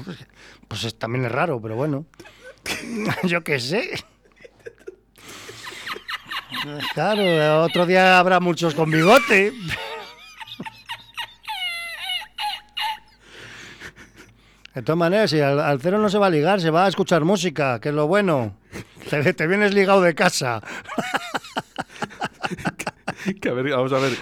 pues 0.68 0.84
es- 0.84 0.96
también 0.98 1.26
es 1.26 1.32
raro, 1.32 1.60
pero 1.62 1.76
bueno, 1.76 2.06
yo 3.24 3.44
qué 3.44 3.60
sé. 3.60 3.90
Claro, 6.94 7.64
otro 7.64 7.86
día 7.86 8.20
habrá 8.20 8.40
muchos 8.40 8.76
con 8.76 8.92
bigote. 8.92 9.54
De 14.76 14.84
todas 14.84 14.98
maneras, 14.98 15.30
si 15.30 15.42
al, 15.42 15.80
cero 15.82 16.00
no 16.00 16.10
se 16.10 16.18
va 16.18 16.28
a 16.28 16.30
ligar, 16.30 16.62
se 16.62 16.70
va 16.70 16.86
a 16.86 16.88
escuchar 16.88 17.26
música, 17.26 17.80
que 17.80 17.90
es 17.90 17.96
lo 17.96 18.08
bueno. 18.08 18.56
Te, 19.10 19.48
vienes 19.48 19.74
ligado 19.74 20.02
de 20.02 20.16
casa. 20.16 20.62
Que 23.42 23.50
a 23.50 23.54
ver, 23.54 23.70
vamos 23.72 23.92
a 23.92 24.00
ver. 24.00 24.14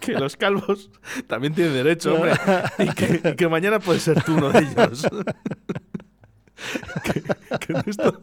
Que 0.00 0.12
los 0.14 0.36
calvos 0.36 0.90
también 1.28 1.54
tienen 1.54 1.74
derecho, 1.74 2.14
hombre. 2.14 2.32
Y 2.78 2.88
que, 2.88 3.20
y 3.24 3.36
que 3.36 3.48
mañana 3.48 3.78
puedes 3.78 4.02
ser 4.02 4.22
tú 4.24 4.34
uno 4.34 4.50
de 4.50 4.58
ellos. 4.58 5.06
Que, 7.12 7.22
que 7.66 7.72
no 7.72 7.82
esto- 7.86 8.20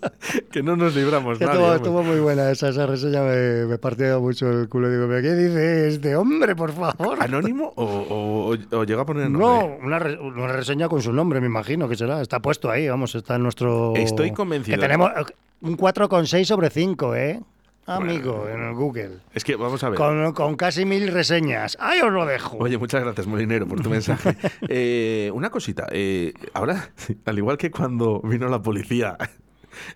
que 0.51 0.63
no 0.63 0.75
nos 0.75 0.95
libramos 0.95 1.39
nadie. 1.39 1.75
estuvo, 1.75 2.03
muy 2.03 2.19
buena 2.19 2.51
esa, 2.51 2.69
esa 2.69 2.85
reseña, 2.85 3.21
me, 3.23 3.65
me 3.65 3.77
partió 3.77 4.19
mucho 4.21 4.49
el 4.49 4.69
culo. 4.69 4.89
Digo, 4.89 5.07
¿pero 5.07 5.21
qué 5.21 5.33
dice 5.33 5.87
este 5.89 6.15
hombre, 6.15 6.55
por 6.55 6.71
favor? 6.73 7.17
¿Anónimo 7.21 7.73
o, 7.75 7.83
o- 7.83 8.77
o 8.77 8.83
llega 8.83 9.01
a 9.01 9.05
poner 9.05 9.29
nombre? 9.29 9.47
No, 9.47 9.85
una, 9.85 9.99
re- 9.99 10.19
una 10.19 10.47
reseña 10.47 10.87
con 10.89 11.01
su 11.01 11.11
nombre, 11.13 11.39
me 11.41 11.47
imagino 11.47 11.87
que 11.87 11.95
será. 11.95 12.21
Está 12.21 12.39
puesto 12.39 12.69
ahí, 12.69 12.87
vamos, 12.87 13.15
está 13.15 13.35
en 13.35 13.43
nuestro... 13.43 13.93
Estoy 13.95 14.31
convencido. 14.31 14.75
Que 14.77 14.81
tenemos 14.81 15.11
eh, 15.11 15.33
un 15.61 15.77
4,6 15.77 16.45
sobre 16.45 16.69
5, 16.69 17.15
¿eh? 17.15 17.41
Amigo, 17.85 18.47
en 18.47 18.61
el 18.61 18.73
Google. 18.73 19.17
Es 19.33 19.43
que 19.43 19.55
vamos 19.55 19.83
a 19.83 19.89
ver. 19.89 19.97
Con, 19.97 20.31
con 20.33 20.55
casi 20.55 20.85
mil 20.85 21.09
reseñas. 21.09 21.77
Ahí 21.81 21.99
os 22.01 22.11
lo 22.11 22.25
dejo. 22.25 22.57
Oye, 22.57 22.77
muchas 22.77 23.03
gracias, 23.03 23.27
Molinero, 23.27 23.67
por 23.67 23.81
tu 23.81 23.89
mensaje. 23.89 24.35
Eh, 24.69 25.29
una 25.33 25.49
cosita, 25.49 25.87
eh, 25.91 26.33
ahora, 26.53 26.89
al 27.25 27.37
igual 27.37 27.57
que 27.57 27.69
cuando 27.71 28.21
vino 28.21 28.47
la 28.47 28.61
policía 28.61 29.17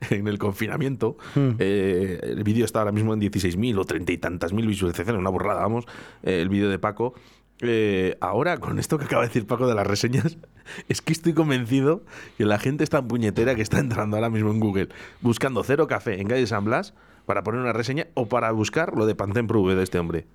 en 0.10 0.27
el 0.27 0.38
confinamiento, 0.38 1.17
Hmm. 1.36 1.51
eh, 1.60 2.20
el 2.24 2.44
vídeo 2.44 2.65
está 2.65 2.79
ahora 2.79 2.91
mismo 2.91 3.13
en 3.13 3.22
16.000 3.22 3.77
o 3.79 3.86
30 3.86 4.12
y 4.12 4.17
tantas 4.17 4.51
mil 4.53 4.67
visualizaciones, 4.67 5.20
una 5.20 5.29
burrada, 5.29 5.62
vamos, 5.62 5.86
eh, 6.24 6.41
el 6.41 6.50
vídeo 6.50 6.70
de 6.70 6.79
Paco. 6.79 7.13
Eh, 7.62 8.17
ahora, 8.22 8.58
con 8.60 8.77
esto 8.77 8.98
que 9.00 9.06
acaba 9.06 9.24
de 9.24 9.29
decir 9.29 9.48
Paco 9.48 9.67
de 9.67 9.74
las 9.75 9.88
reseñas, 9.88 10.38
es 10.89 11.01
que 11.01 11.13
estoy 11.13 11.34
convencido 11.34 12.03
que 12.38 12.46
la 12.46 12.60
gente 12.60 12.84
está 12.84 13.01
puñetera 13.01 13.56
que 13.56 13.62
está 13.62 13.79
entrando 13.79 14.17
ahora 14.17 14.29
mismo 14.29 14.51
en 14.51 14.60
Google, 14.60 14.89
buscando 15.22 15.63
Cero 15.63 15.88
Café 15.88 16.20
en 16.22 16.27
calle 16.27 16.46
San 16.48 16.65
Blas 16.65 16.94
para 17.27 17.43
poner 17.43 17.62
una 17.62 17.74
reseña 17.74 18.07
o 18.15 18.25
para 18.27 18.50
buscar 18.51 18.96
lo 18.98 19.05
de 19.05 19.13
V 19.13 19.75
de 19.75 19.84
este 19.84 20.00
hombre. 20.00 20.25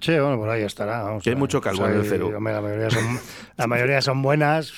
Sí, 0.00 0.12
bueno, 0.12 0.38
por 0.38 0.48
ahí 0.48 0.62
estará. 0.62 1.02
vamos, 1.02 1.22
Que 1.22 1.30
hay 1.30 1.36
mucho 1.36 1.60
calvo 1.60 1.86
en 1.86 1.94
el 1.94 2.04
cero. 2.06 2.30
la, 2.32 2.40
mayoría 2.40 2.88
son, 2.90 3.18
la 3.56 3.66
mayoría 3.66 4.00
son 4.00 4.22
buenas, 4.22 4.72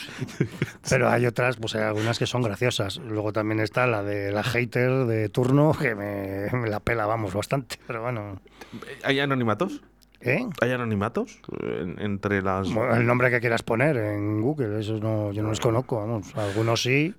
pero 0.88 1.08
hay 1.08 1.26
otras, 1.26 1.56
pues 1.58 1.76
hay 1.76 1.82
algunas 1.82 2.18
que 2.18 2.26
son 2.26 2.42
graciosas. 2.42 2.96
Luego 2.98 3.32
también 3.32 3.60
está 3.60 3.86
la 3.86 4.02
de 4.02 4.32
la 4.32 4.42
hater 4.42 5.04
de 5.04 5.28
turno, 5.28 5.76
que 5.78 5.94
me, 5.94 6.48
me 6.58 6.68
la 6.68 6.80
pela, 6.80 7.06
vamos, 7.06 7.34
bastante. 7.34 7.76
Pero 7.86 8.02
bueno, 8.02 8.40
¿Hay 9.04 9.20
anonimatos? 9.20 9.80
¿eh? 10.20 10.44
¿Hay 10.60 10.72
anonimatos 10.72 11.40
en- 11.62 12.00
entre 12.00 12.42
las...? 12.42 12.66
El 12.68 13.06
nombre 13.06 13.30
que 13.30 13.38
quieras 13.38 13.62
poner 13.62 13.96
en 13.96 14.40
Google, 14.40 14.80
eso 14.80 14.98
no, 14.98 15.30
yo 15.30 15.42
no 15.42 15.50
los 15.50 15.60
conozco, 15.60 15.98
vamos. 16.00 16.34
Algunos 16.34 16.82
sí, 16.82 17.14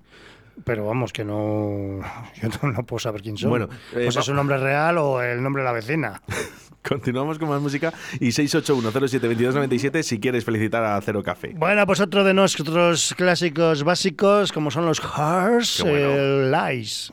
pero 0.64 0.86
vamos, 0.86 1.12
que 1.12 1.24
no. 1.24 2.00
Yo 2.42 2.48
no, 2.62 2.72
no 2.72 2.86
puedo 2.86 2.98
saber 3.00 3.22
quién 3.22 3.36
son. 3.36 3.50
Bueno, 3.50 3.66
eh, 3.92 4.02
pues 4.04 4.16
va- 4.16 4.20
es 4.20 4.26
su 4.26 4.34
nombre 4.34 4.58
real 4.58 4.98
o 4.98 5.22
el 5.22 5.42
nombre 5.42 5.62
de 5.62 5.66
la 5.66 5.72
vecina. 5.72 6.22
Continuamos 6.88 7.38
con 7.38 7.48
más 7.50 7.60
música 7.60 7.92
y 8.20 8.28
681072297 8.28 10.02
si 10.02 10.20
quieres 10.20 10.44
felicitar 10.44 10.84
a 10.84 10.98
Cero 11.02 11.22
Café. 11.22 11.52
Bueno, 11.54 11.84
pues 11.86 12.00
otro 12.00 12.24
de 12.24 12.32
nuestros 12.32 13.14
clásicos 13.16 13.82
básicos, 13.82 14.52
como 14.52 14.70
son 14.70 14.86
los 14.86 15.00
Hearts, 15.00 15.82
bueno. 15.82 15.96
el 16.14 16.50
Lies. 16.52 17.12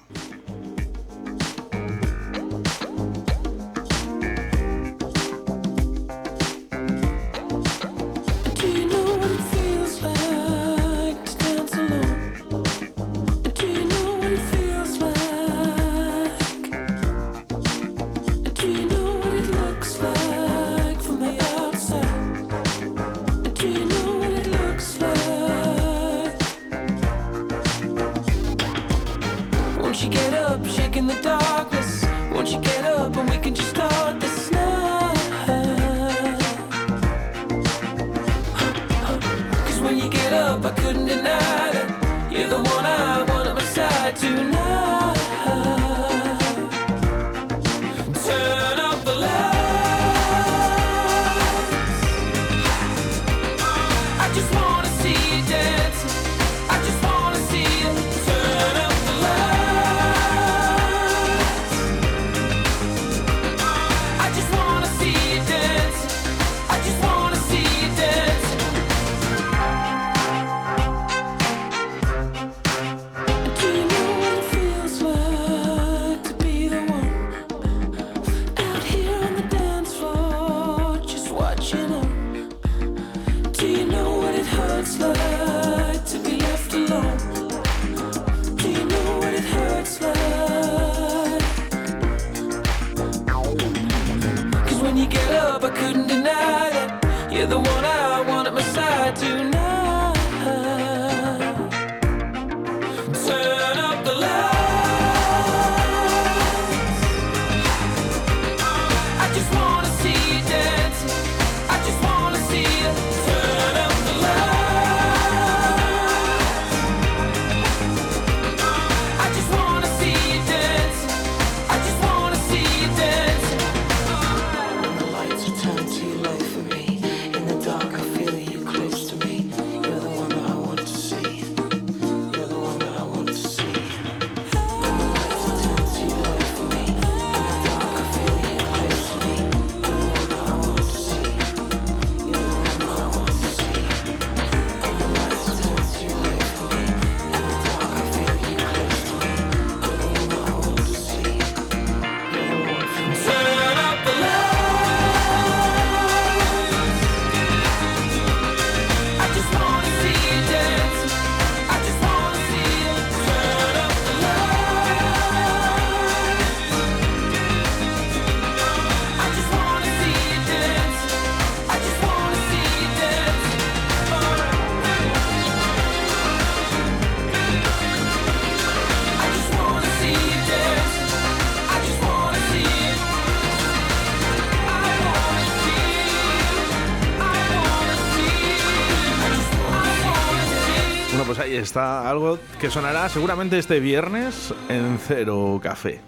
Está 191.75 192.09
algo 192.09 192.40
que 192.57 192.70
sonará 192.72 193.09
seguramente 193.09 193.57
este 193.59 193.81
viernes 193.81 194.53
en 194.70 194.98
Cero 194.98 195.59
Café. 195.61 196.00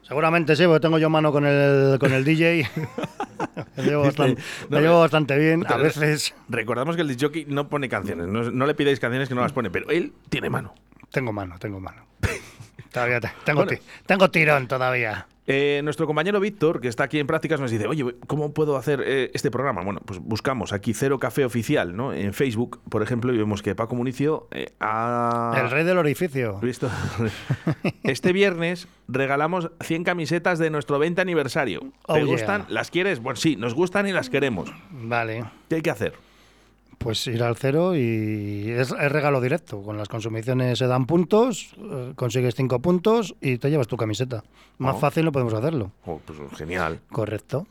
Seguramente 0.00 0.56
sí, 0.56 0.64
porque 0.64 0.80
tengo 0.80 0.96
yo 0.96 1.10
mano 1.10 1.32
con 1.32 1.44
el, 1.44 1.98
con 1.98 2.14
el 2.14 2.24
DJ. 2.24 2.66
me 3.76 3.82
llevo 3.82 4.04
bastante, 4.04 4.42
me 4.70 4.80
llevo 4.80 4.98
bastante 5.00 5.36
bien. 5.38 5.66
A 5.68 5.76
veces 5.76 6.34
Recordamos 6.48 6.96
que 6.96 7.02
el 7.02 7.08
disjockey 7.08 7.44
no 7.44 7.68
pone 7.68 7.90
canciones, 7.90 8.26
no, 8.26 8.50
no 8.50 8.66
le 8.66 8.74
pidáis 8.74 8.98
canciones 8.98 9.28
que 9.28 9.34
no 9.34 9.42
las 9.42 9.52
pone, 9.52 9.68
pero 9.68 9.90
él 9.90 10.14
tiene 10.30 10.48
mano. 10.48 10.72
tengo 11.10 11.30
mano, 11.30 11.58
tengo 11.58 11.78
mano. 11.78 12.06
Todavía 12.90 13.20
te- 13.20 13.32
tengo, 13.44 13.64
Bueno. 13.66 13.78
ti- 13.78 13.84
tengo 14.06 14.30
tirón 14.30 14.66
todavía. 14.66 15.26
Eh, 15.46 15.80
nuestro 15.84 16.06
compañero 16.06 16.40
Víctor, 16.40 16.80
que 16.80 16.88
está 16.88 17.04
aquí 17.04 17.18
en 17.18 17.26
prácticas, 17.26 17.60
nos 17.60 17.70
dice, 17.70 17.86
oye, 17.86 18.16
¿cómo 18.26 18.52
puedo 18.52 18.76
hacer 18.76 19.02
eh, 19.06 19.30
este 19.32 19.50
programa? 19.50 19.82
Bueno, 19.82 20.00
pues 20.04 20.18
buscamos 20.18 20.72
aquí 20.72 20.92
Cero 20.92 21.18
Café 21.18 21.44
Oficial, 21.44 21.96
¿no? 21.96 22.12
En 22.12 22.32
Facebook, 22.32 22.80
por 22.88 23.02
ejemplo, 23.02 23.32
y 23.32 23.38
vemos 23.38 23.62
que 23.62 23.74
Paco 23.74 23.94
Municio 23.94 24.48
eh, 24.50 24.72
ha... 24.80 25.56
El 25.56 25.70
rey 25.70 25.84
del 25.84 25.98
orificio. 25.98 26.58
Visto. 26.60 26.90
Este 28.02 28.32
viernes 28.32 28.88
regalamos 29.08 29.70
100 29.80 30.04
camisetas 30.04 30.58
de 30.58 30.70
nuestro 30.70 30.98
20 30.98 31.20
aniversario. 31.20 31.92
Oh, 32.06 32.14
¿Te 32.14 32.20
yeah. 32.20 32.28
gustan? 32.28 32.66
¿Las 32.68 32.90
quieres? 32.90 33.20
Bueno, 33.20 33.36
sí, 33.36 33.56
nos 33.56 33.74
gustan 33.74 34.06
y 34.06 34.12
las 34.12 34.30
queremos. 34.30 34.72
Vale. 34.90 35.44
¿Qué 35.68 35.76
hay 35.76 35.82
que 35.82 35.90
hacer? 35.90 36.25
Pues 36.98 37.26
ir 37.28 37.42
al 37.42 37.56
cero 37.56 37.94
y 37.94 38.70
es, 38.70 38.90
es 38.90 39.12
regalo 39.12 39.40
directo. 39.40 39.80
Con 39.82 39.96
las 39.96 40.08
consumiciones 40.08 40.78
se 40.78 40.86
dan 40.86 41.06
puntos, 41.06 41.74
eh, 41.78 42.12
consigues 42.16 42.54
cinco 42.54 42.80
puntos 42.80 43.34
y 43.40 43.58
te 43.58 43.70
llevas 43.70 43.86
tu 43.86 43.96
camiseta. 43.96 44.42
Más 44.78 44.96
Oh. 44.96 44.98
fácil 44.98 45.24
no 45.24 45.32
podemos 45.32 45.54
hacerlo. 45.54 45.92
Oh, 46.04 46.20
pues 46.24 46.38
genial, 46.56 47.00
Correcto. 47.12 47.66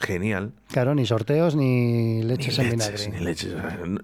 Genial. 0.00 0.52
Claro, 0.68 0.94
ni 0.94 1.04
sorteos 1.04 1.54
ni 1.54 2.22
leches 2.22 2.58
Ni 2.58 2.64
en 2.64 2.70
leches, 2.78 3.06
vinagre. 3.06 3.18
ni 3.18 3.24
leches. 3.24 3.54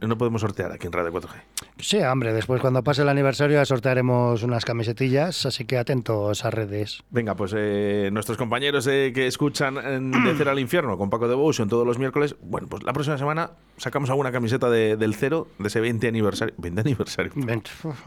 No, 0.03 0.19
podemos 0.19 0.41
sortear 0.43 0.71
aquí 0.73 0.87
en 0.87 0.93
Radio 0.93 1.11
4G. 1.13 1.31
Sí, 1.79 1.99
hombre, 1.99 2.33
después 2.33 2.61
cuando 2.61 2.83
pase 2.85 3.03
el 3.03 3.09
aniversario 3.09 3.65
sortearemos 3.65 4.43
unas 4.43 4.65
camisetillas, 4.65 5.47
así 5.47 5.65
que 5.65 5.79
atentos 5.79 6.45
a 6.45 6.51
redes. 6.51 7.03
Venga, 7.11 7.35
pues 7.35 7.55
eh, 7.57 8.11
nuestros 8.13 8.37
compañeros 8.39 8.87
eh, 8.87 9.13
que 9.15 9.27
escuchan 9.27 9.77
en 9.79 10.11
De 10.11 10.35
Cero 10.37 10.51
al 10.51 10.59
Infierno 10.59 10.99
con 10.99 11.09
Paco 11.11 11.29
Devotion 11.29 11.69
todos 11.69 11.87
los 11.87 11.99
miércoles, 11.99 12.37
bueno, 12.43 12.69
pues 12.69 12.83
la 12.83 12.93
próxima 12.93 13.17
semana 13.19 13.51
sacamos 13.79 14.11
alguna 14.11 14.31
camiseta 14.33 14.69
de- 14.71 14.97
del 14.97 15.15
cero 15.15 15.49
de 15.59 15.69
ese 15.69 15.81
20 15.81 16.09
aniversario. 16.09 16.55
20 16.59 16.81
aniversario. 16.83 17.33
Ven, 17.37 17.63
uf, 17.85 18.07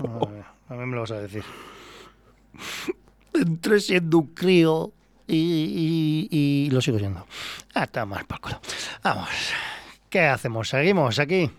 a 0.69 0.75
mí 0.75 0.85
me 0.85 0.95
lo 0.95 1.01
vas 1.01 1.11
a 1.11 1.21
decir. 1.21 1.43
Entré 3.33 3.79
siendo 3.79 4.17
un 4.19 4.27
crío 4.33 4.91
y, 5.29 6.27
y- 6.31 6.65
y 6.67 6.69
lo 6.71 6.81
sigo 6.81 6.97
siendo. 6.99 7.25
Ah, 7.73 7.83
está 7.83 8.05
mal 8.05 8.25
por 8.25 8.39
culo. 8.41 8.59
Vamos. 9.03 9.29
¿Qué 10.09 10.21
hacemos? 10.21 10.69
¿Seguimos 10.69 11.19
aquí? 11.19 11.49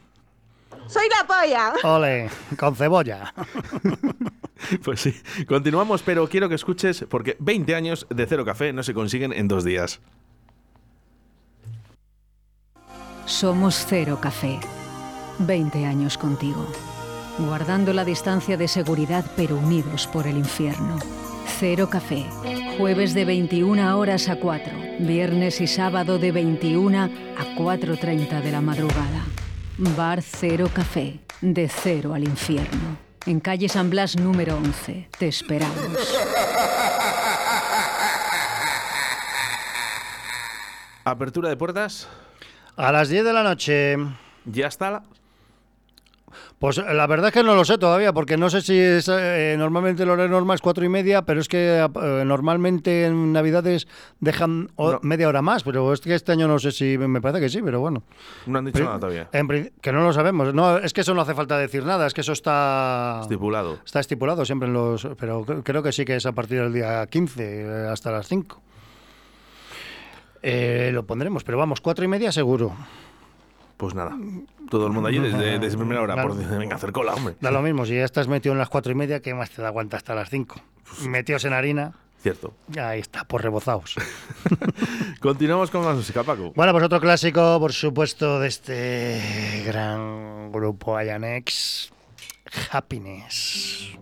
¡Soy 0.89 1.07
la 1.09 1.25
polla! 1.27 1.73
Ole, 1.85 2.29
con 2.59 2.75
cebolla. 2.77 3.33
Pues 4.85 5.01
sí, 5.01 5.19
continuamos, 5.49 6.03
pero 6.03 6.29
quiero 6.29 6.47
que 6.51 6.55
escuches 6.55 7.07
porque 7.09 7.35
20 7.41 7.75
años 7.75 8.07
de 8.11 8.27
Cero 8.27 8.45
Café 8.45 8.75
no 8.75 8.83
se 8.83 8.93
consiguen 8.93 9.33
en 9.33 9.49
dos 9.49 9.65
días. 9.65 10.01
Somos 13.25 13.87
Cero 13.89 14.19
Café. 14.21 14.59
20 15.39 15.87
años 15.87 16.19
contigo. 16.19 16.67
Guardando 17.39 17.95
la 17.95 18.05
distancia 18.05 18.59
de 18.59 18.69
seguridad 18.69 19.25
pero 19.35 19.57
unidos 19.57 20.07
por 20.07 20.27
el 20.27 20.37
infierno. 20.37 20.99
Cero 21.59 21.91
Café. 21.91 22.25
Jueves 22.79 23.13
de 23.15 23.25
21 23.25 23.99
horas 23.99 24.29
a 24.29 24.37
4. 24.37 24.73
Viernes 25.01 25.61
y 25.61 25.67
sábado 25.67 26.19
de 26.19 26.33
21 26.33 26.99
a 26.99 27.09
4.30 27.57 28.43
de 28.43 28.51
la 28.51 28.61
madrugada. 28.61 29.25
Bar 29.97 30.23
Cero 30.23 30.71
Café. 30.73 31.21
De 31.41 31.69
cero 31.69 32.15
al 32.15 32.25
infierno. 32.25 32.99
En 33.27 33.41
calle 33.41 33.69
San 33.69 33.91
Blas 33.91 34.17
número 34.17 34.57
11. 34.57 35.09
Te 35.19 35.29
esperamos. 35.29 36.19
Apertura 41.05 41.49
de 41.49 41.57
puertas. 41.57 42.09
A 42.77 42.93
las 42.93 43.09
10 43.09 43.25
de 43.25 43.33
la 43.33 43.43
noche. 43.43 43.97
Ya 44.45 44.67
está. 44.67 45.03
Pues 46.59 46.79
eh, 46.79 46.85
la 46.95 47.07
verdad 47.07 47.29
es 47.29 47.35
que 47.35 47.43
no 47.43 47.55
lo 47.55 47.65
sé 47.65 47.79
todavía, 47.79 48.13
porque 48.13 48.37
no 48.37 48.51
sé 48.51 48.61
si 48.63 48.79
es. 48.79 49.09
eh, 49.13 49.55
normalmente 49.59 50.03
el 50.03 50.11
horario 50.11 50.31
normal 50.31 50.55
es 50.57 50.61
cuatro 50.61 50.85
y 50.85 50.89
media, 50.89 51.23
pero 51.23 51.41
es 51.41 51.49
que 51.49 51.79
eh, 52.03 52.23
normalmente 52.25 53.07
en 53.07 53.33
Navidades 53.33 53.87
dejan 54.21 54.71
o- 54.77 54.99
media 55.03 55.29
hora 55.29 55.43
más, 55.43 55.63
pero 55.63 55.93
es 55.93 56.01
que 56.01 56.15
este 56.15 56.33
año 56.33 56.49
no 56.49 56.59
sé 56.59 56.73
si. 56.73 56.97
Me 56.99 57.21
parece 57.21 57.41
que 57.41 57.49
sí, 57.49 57.61
pero 57.63 57.81
bueno. 57.81 58.03
No 58.47 58.59
han 58.59 58.65
dicho 58.67 58.75
Pri- 58.79 58.85
nada 58.85 58.99
todavía. 58.99 59.29
En 59.33 59.71
que 59.81 59.93
no 59.93 60.03
lo 60.03 60.13
sabemos. 60.13 60.55
No, 60.55 60.79
es 60.79 60.93
que 60.93 61.01
eso 61.03 61.15
no 61.15 61.23
hace 61.23 61.35
falta 61.35 61.57
decir 61.59 61.85
nada, 61.85 62.07
es 62.07 62.15
que 62.15 62.21
eso 62.23 62.33
está. 62.33 63.19
Estipulado. 63.23 63.79
Está 63.85 64.01
estipulado 64.01 64.45
siempre 64.45 64.69
en 64.69 64.75
los. 64.75 65.07
Pero 65.19 65.45
cre- 65.45 65.63
creo 65.65 65.83
que 65.83 65.93
sí 65.93 66.05
que 66.05 66.17
es 66.17 66.27
a 66.27 66.33
partir 66.33 66.61
del 66.63 66.73
día 66.73 67.07
15 67.07 67.43
eh, 67.63 67.89
hasta 67.91 68.11
las 68.11 68.27
5. 68.29 68.61
Eh, 70.43 70.91
lo 70.95 71.05
pondremos, 71.05 71.45
pero 71.45 71.59
vamos, 71.59 71.81
cuatro 71.81 72.05
y 72.05 72.09
media 72.09 72.33
seguro. 72.33 72.75
Pues 73.81 73.95
nada. 73.95 74.15
Todo 74.69 74.87
el 74.87 74.93
mundo 74.93 75.09
allí 75.09 75.19
desde, 75.19 75.59
desde 75.59 75.79
primera 75.79 76.03
hora. 76.03 76.13
Claro. 76.13 76.35
Por, 76.35 76.59
venga, 76.59 76.77
hacer 76.77 76.93
cola, 76.93 77.15
hombre. 77.15 77.37
Da 77.41 77.51
lo 77.51 77.63
mismo, 77.63 77.87
si 77.87 77.95
ya 77.95 78.05
estás 78.05 78.29
metido 78.29 78.53
en 78.53 78.59
las 78.59 78.69
cuatro 78.69 78.93
y 78.93 78.95
media, 78.95 79.21
¿qué 79.21 79.33
más 79.33 79.49
te 79.51 79.63
da 79.63 79.69
aguanta 79.69 79.97
hasta 79.97 80.15
las 80.15 80.29
5? 80.29 80.61
Metidos 81.09 81.47
en 81.47 81.55
harina, 81.55 81.95
Cierto. 82.23 82.53
ahí 82.79 83.01
está, 83.01 83.25
por 83.25 83.43
rebozados. 83.43 83.95
Continuamos 85.21 85.71
con 85.71 85.83
más 85.83 85.97
música, 85.97 86.23
Paco. 86.23 86.53
Bueno, 86.55 86.73
pues 86.73 86.85
otro 86.85 87.01
clásico, 87.01 87.59
por 87.59 87.73
supuesto, 87.73 88.39
de 88.39 88.49
este 88.49 89.63
gran 89.65 90.53
grupo 90.53 90.99
Ayanex, 90.99 91.91
Happiness. 92.71 93.97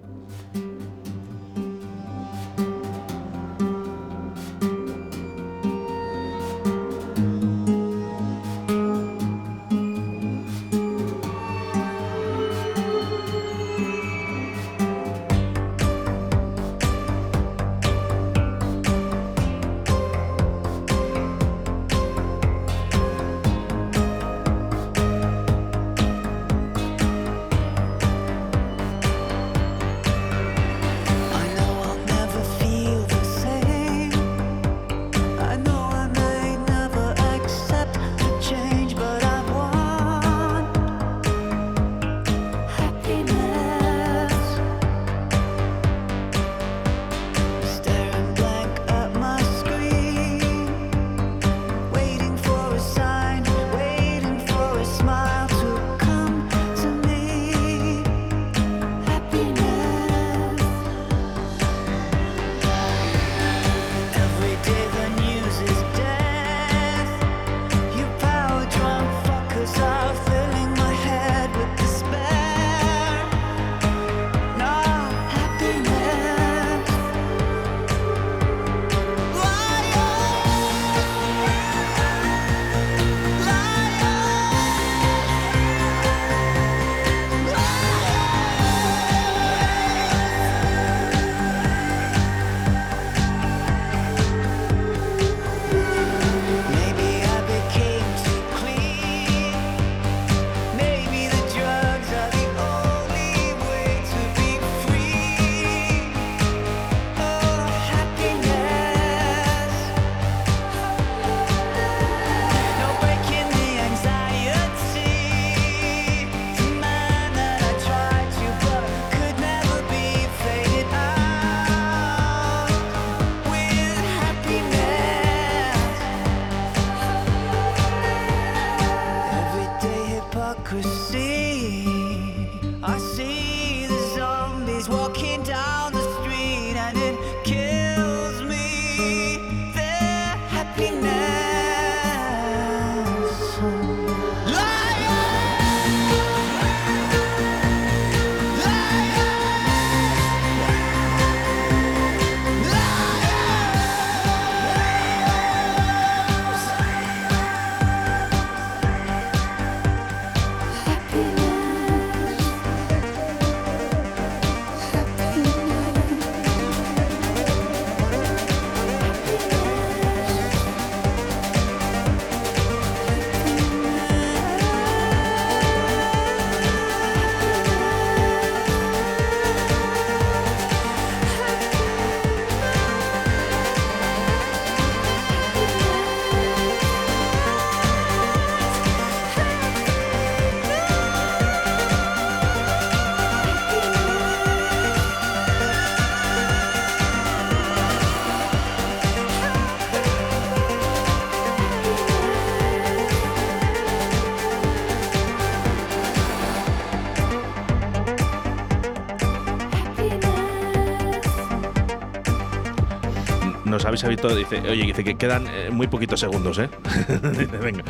Nos 213.79 213.85
habéis 213.85 214.03
visto, 214.09 214.35
dice, 214.35 214.59
oye, 214.69 214.87
dice 214.87 215.05
que 215.05 215.15
quedan 215.17 215.47
eh, 215.47 215.71
muy 215.71 215.87
poquitos 215.87 216.19
segundos, 216.19 216.59
¿eh? 216.59 216.69
Venga. 217.63 217.85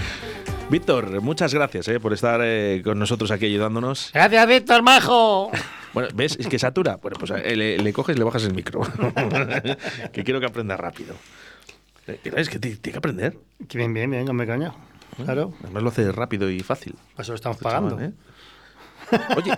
Víctor, 0.68 1.22
muchas 1.22 1.54
gracias 1.54 1.88
eh, 1.88 1.98
por 1.98 2.12
estar 2.12 2.40
eh, 2.44 2.82
con 2.84 2.98
nosotros 2.98 3.30
aquí 3.30 3.46
ayudándonos. 3.46 4.10
Gracias, 4.12 4.46
Víctor 4.46 4.82
Majo. 4.82 5.50
Bueno, 5.94 6.10
¿ves? 6.14 6.36
Es 6.38 6.46
que 6.46 6.58
satura. 6.58 6.96
Bueno, 6.96 7.16
pues 7.18 7.30
eh, 7.30 7.56
le, 7.56 7.78
le 7.78 7.92
coges 7.94 8.16
y 8.16 8.18
le 8.18 8.24
bajas 8.26 8.44
el 8.44 8.52
micro. 8.54 8.82
que 10.12 10.24
quiero 10.24 10.40
que 10.40 10.46
aprenda 10.46 10.76
rápido. 10.76 11.14
Es 12.06 12.50
que 12.50 12.58
ti- 12.58 12.76
tiene 12.76 12.92
que 12.92 12.98
aprender. 12.98 13.38
Bien, 13.72 13.94
bien, 13.94 14.10
bien, 14.10 14.36
me 14.36 14.46
caña. 14.46 14.74
Claro. 15.24 15.54
Además 15.64 15.82
lo 15.84 15.88
hace 15.88 16.12
rápido 16.12 16.50
y 16.50 16.60
fácil. 16.60 16.96
Por 17.16 17.22
eso 17.22 17.32
lo 17.32 17.36
estamos 17.36 17.56
Este 17.56 17.64
pagando. 17.64 17.96
chaval, 17.96 18.14
¿eh? 19.10 19.54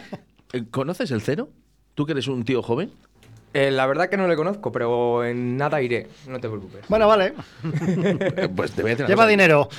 Oye, 0.54 0.64
¿conoces 0.70 1.10
el 1.10 1.22
cero? 1.22 1.48
¿Tú 1.96 2.06
que 2.06 2.12
eres 2.12 2.28
un 2.28 2.44
tío 2.44 2.62
joven? 2.62 2.92
Eh, 3.52 3.70
la 3.70 3.86
verdad 3.86 4.08
que 4.08 4.16
no 4.16 4.28
le 4.28 4.36
conozco, 4.36 4.70
pero 4.70 5.24
en 5.24 5.56
nada 5.56 5.82
iré, 5.82 6.06
no 6.28 6.38
te 6.38 6.48
preocupes. 6.48 6.84
Bueno, 6.88 7.08
vale. 7.08 7.34
pues 8.56 8.72
te 8.72 8.82
voy 8.82 8.92
a 8.92 8.94
decir 8.94 9.04
una 9.04 9.08
Lleva 9.08 9.22
cosa. 9.22 9.26
dinero. 9.28 9.68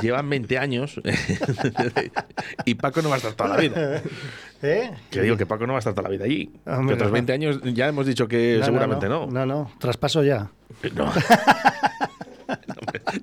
llevan 0.00 0.28
20 0.28 0.58
años 0.58 1.00
y 2.64 2.74
Paco 2.74 3.02
no 3.02 3.08
va 3.08 3.14
a 3.14 3.18
estar 3.18 3.32
toda 3.34 3.50
la 3.50 3.56
vida. 3.58 4.02
¿Eh? 4.62 4.90
Que 5.10 5.22
digo 5.22 5.36
que 5.36 5.46
Paco 5.46 5.66
no 5.66 5.74
va 5.74 5.78
a 5.78 5.80
estar 5.80 5.94
toda 5.94 6.08
la 6.08 6.12
vida 6.12 6.24
allí. 6.24 6.50
Hombre, 6.66 6.88
que 6.88 6.94
otros 6.94 7.10
no. 7.10 7.14
20 7.14 7.32
años 7.32 7.60
ya 7.62 7.86
hemos 7.88 8.06
dicho 8.06 8.26
que 8.26 8.56
No, 8.58 8.64
seguramente 8.64 9.08
no. 9.08 9.26
No, 9.26 9.46
no, 9.46 9.70
traspaso 9.78 10.24
ya. 10.24 10.50
No. 10.94 11.12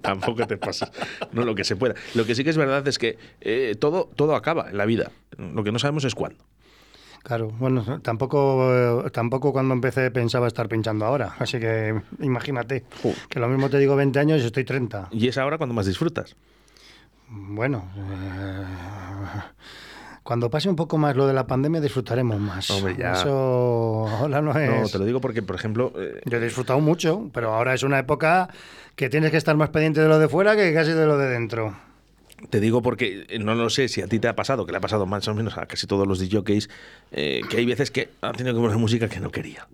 Tampoco 0.02 0.48
te 0.48 0.58
pasa. 0.58 0.92
No 1.32 1.44
lo 1.44 1.56
que 1.56 1.64
se 1.64 1.76
pueda. 1.76 1.96
Lo 2.16 2.26
que 2.26 2.36
sí 2.36 2.44
que 2.44 2.50
es 2.50 2.58
verdad 2.58 2.88
es 2.88 2.98
que 2.98 3.18
eh, 3.42 3.76
todo, 3.80 4.10
todo 4.16 4.36
acaba 4.36 4.70
en 4.70 4.78
la 4.78 4.86
vida. 4.86 5.12
Lo 5.38 5.64
que 5.64 5.72
no 5.72 5.80
sabemos 5.80 6.04
es 6.06 6.16
cuándo. 6.16 6.44
Claro, 7.24 7.50
bueno, 7.60 8.02
tampoco, 8.02 9.06
eh, 9.06 9.10
tampoco 9.12 9.54
cuando 9.54 9.74
empecé 9.74 10.10
pensaba 10.10 10.48
estar 10.48 10.68
pinchando 10.68 11.06
ahora. 11.06 11.36
Así 11.38 11.60
que 11.60 12.02
imagínate, 12.20 12.84
que 13.30 13.40
lo 13.40 13.48
mismo 13.48 13.70
te 13.70 13.78
digo 13.78 13.96
20 13.96 14.20
años 14.20 14.42
y 14.42 14.46
estoy 14.46 14.64
30. 14.64 15.10
Y 15.12 15.28
es 15.28 15.38
ahora 15.38 15.58
cuando 15.58 15.76
más 15.76 15.86
disfrutas. 15.86 16.36
Bueno, 17.30 17.86
eh, 17.96 18.66
cuando 20.24 20.50
pase 20.50 20.68
un 20.68 20.76
poco 20.76 20.98
más 20.98 21.16
lo 21.16 21.28
de 21.28 21.34
la 21.34 21.46
pandemia 21.46 21.80
disfrutaremos 21.80 22.40
más. 22.40 22.70
Hombre, 22.72 22.96
ya. 22.98 23.14
Eso 23.14 24.08
ahora 24.10 24.42
no 24.42 24.58
es... 24.58 24.82
No, 24.82 24.90
te 24.90 24.98
lo 24.98 25.06
digo 25.06 25.22
porque, 25.22 25.42
por 25.42 25.56
ejemplo, 25.56 25.94
eh, 25.96 26.22
Yo 26.26 26.38
he 26.38 26.42
disfrutado 26.42 26.80
mucho, 26.80 27.30
pero 27.34 27.54
ahora 27.54 27.74
es 27.74 27.84
una 27.84 28.00
época 28.00 28.50
que 28.96 29.10
tienes 29.10 29.32
que 29.32 29.38
estar 29.38 29.56
más 29.56 29.70
pendiente 29.70 30.02
de 30.02 30.08
lo 30.08 30.20
de 30.20 30.28
fuera 30.28 30.56
que 30.56 30.74
casi 30.74 30.92
de 30.92 31.06
lo 31.06 31.18
de 31.18 31.28
dentro. 31.30 31.76
Te 32.50 32.60
digo 32.60 32.82
porque 32.82 33.26
eh, 33.30 33.40
no 33.40 33.56
lo 33.56 33.70
sé 33.70 33.88
si 33.88 34.02
a 34.02 34.08
ti 34.08 34.20
te 34.20 34.28
ha 34.28 34.36
pasado, 34.36 34.66
que 34.66 34.72
le 34.72 34.78
ha 34.78 34.82
pasado 34.82 35.06
más 35.06 35.28
o 35.28 35.34
menos 35.36 35.58
a 35.58 35.66
casi 35.66 35.88
todos 35.88 36.08
los 36.08 36.20
DJs, 36.20 36.70
eh, 37.12 37.42
que 37.50 37.58
hay 37.58 37.66
veces 37.66 37.92
que 37.92 38.10
han 38.22 38.34
tenido 38.34 38.56
que 38.56 38.62
poner 38.62 38.78
música 38.78 39.08
que 39.08 39.20
no 39.20 39.32
quería. 39.32 39.68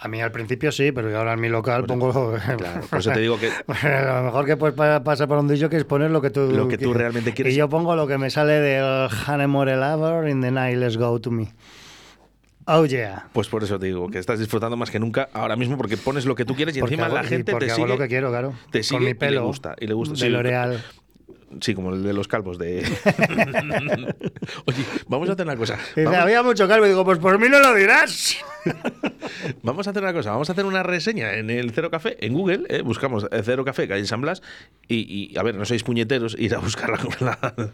A 0.00 0.06
mí 0.06 0.20
al 0.20 0.30
principio 0.30 0.70
sí, 0.70 0.92
pero 0.92 1.16
ahora 1.18 1.32
en 1.32 1.40
mi 1.40 1.48
local 1.48 1.84
pongo... 1.84 2.36
Claro, 2.56 2.82
por 2.88 3.00
eso 3.00 3.10
te 3.10 3.18
digo 3.18 3.36
que 3.40 3.48
lo 3.66 4.22
mejor 4.22 4.46
que 4.46 4.56
puedes 4.56 4.76
pa- 4.76 5.02
pasar 5.02 5.26
por 5.26 5.38
un 5.38 5.48
DJ 5.48 5.68
que 5.68 5.76
es 5.76 5.84
poner 5.84 6.12
lo 6.12 6.22
que 6.22 6.30
tú... 6.30 6.42
Lo 6.52 6.68
que 6.68 6.78
tú 6.78 6.94
realmente 6.94 7.34
quieres. 7.34 7.52
Y 7.52 7.56
yo 7.56 7.68
pongo 7.68 7.96
lo 7.96 8.06
que 8.06 8.16
me 8.16 8.30
sale 8.30 8.60
del 8.60 9.08
Hanemore 9.26 9.74
Lover 9.76 10.28
in 10.28 10.40
the 10.40 10.52
night, 10.52 10.76
let's 10.78 10.96
go 10.96 11.20
to 11.20 11.32
me. 11.32 11.48
Oh 12.66 12.84
yeah. 12.86 13.26
Pues 13.32 13.48
por 13.48 13.64
eso 13.64 13.78
te 13.78 13.86
digo 13.86 14.08
que 14.08 14.18
estás 14.18 14.38
disfrutando 14.38 14.76
más 14.76 14.90
que 14.90 15.00
nunca 15.00 15.30
ahora 15.32 15.56
mismo 15.56 15.76
porque 15.76 15.96
pones 15.96 16.26
lo 16.26 16.34
que 16.34 16.44
tú 16.44 16.54
quieres 16.54 16.76
y 16.76 16.80
Porque 16.80 16.94
encima 16.94 17.06
hago- 17.06 17.16
la 17.16 17.24
gente 17.24 17.50
porque 17.50 17.66
te 17.66 17.72
hago 17.72 17.82
sigue. 17.82 17.88
lo 17.94 17.98
que 17.98 18.08
quiero, 18.08 18.28
claro. 18.30 18.52
Te 18.70 18.78
Con 18.80 18.84
sigue 18.84 19.00
mi 19.00 19.04
y 19.06 19.08
le 19.08 19.14
pelo 19.16 19.46
gusta. 19.46 19.74
Y 19.80 19.86
le 19.86 19.94
gusta. 19.94 20.12
de 20.12 20.20
sí. 20.20 20.28
L'Oreal. 20.28 20.84
Sí, 21.60 21.74
como 21.74 21.94
el 21.94 22.02
de 22.02 22.12
los 22.12 22.28
calvos 22.28 22.58
de. 22.58 22.80
Oye, 24.66 24.84
vamos 25.06 25.28
a 25.28 25.32
hacer 25.32 25.46
una 25.46 25.56
cosa. 25.56 25.78
Vamos, 25.96 26.14
había 26.14 26.42
mucho 26.42 26.68
calvo 26.68 26.86
y 26.86 26.90
digo, 26.90 27.04
pues 27.04 27.18
por 27.18 27.38
mí 27.38 27.48
no 27.48 27.58
lo 27.58 27.74
dirás. 27.74 28.36
vamos 29.62 29.86
a 29.86 29.90
hacer 29.90 30.02
una 30.02 30.12
cosa. 30.12 30.32
Vamos 30.32 30.50
a 30.50 30.52
hacer 30.52 30.66
una 30.66 30.82
reseña 30.82 31.34
en 31.34 31.50
el 31.50 31.72
Cero 31.72 31.90
Café, 31.90 32.16
en 32.24 32.34
Google. 32.34 32.66
¿eh? 32.68 32.82
Buscamos 32.82 33.26
eh, 33.30 33.42
Cero 33.42 33.64
Café, 33.64 33.88
calle 33.88 34.04
San 34.04 34.20
Blas. 34.20 34.42
Y, 34.88 35.32
y, 35.32 35.38
a 35.38 35.42
ver, 35.42 35.54
no 35.54 35.64
sois 35.64 35.82
puñeteros, 35.82 36.36
ir 36.38 36.54
a 36.54 36.58
buscar 36.58 36.90
la, 36.90 36.98
la, 37.20 37.72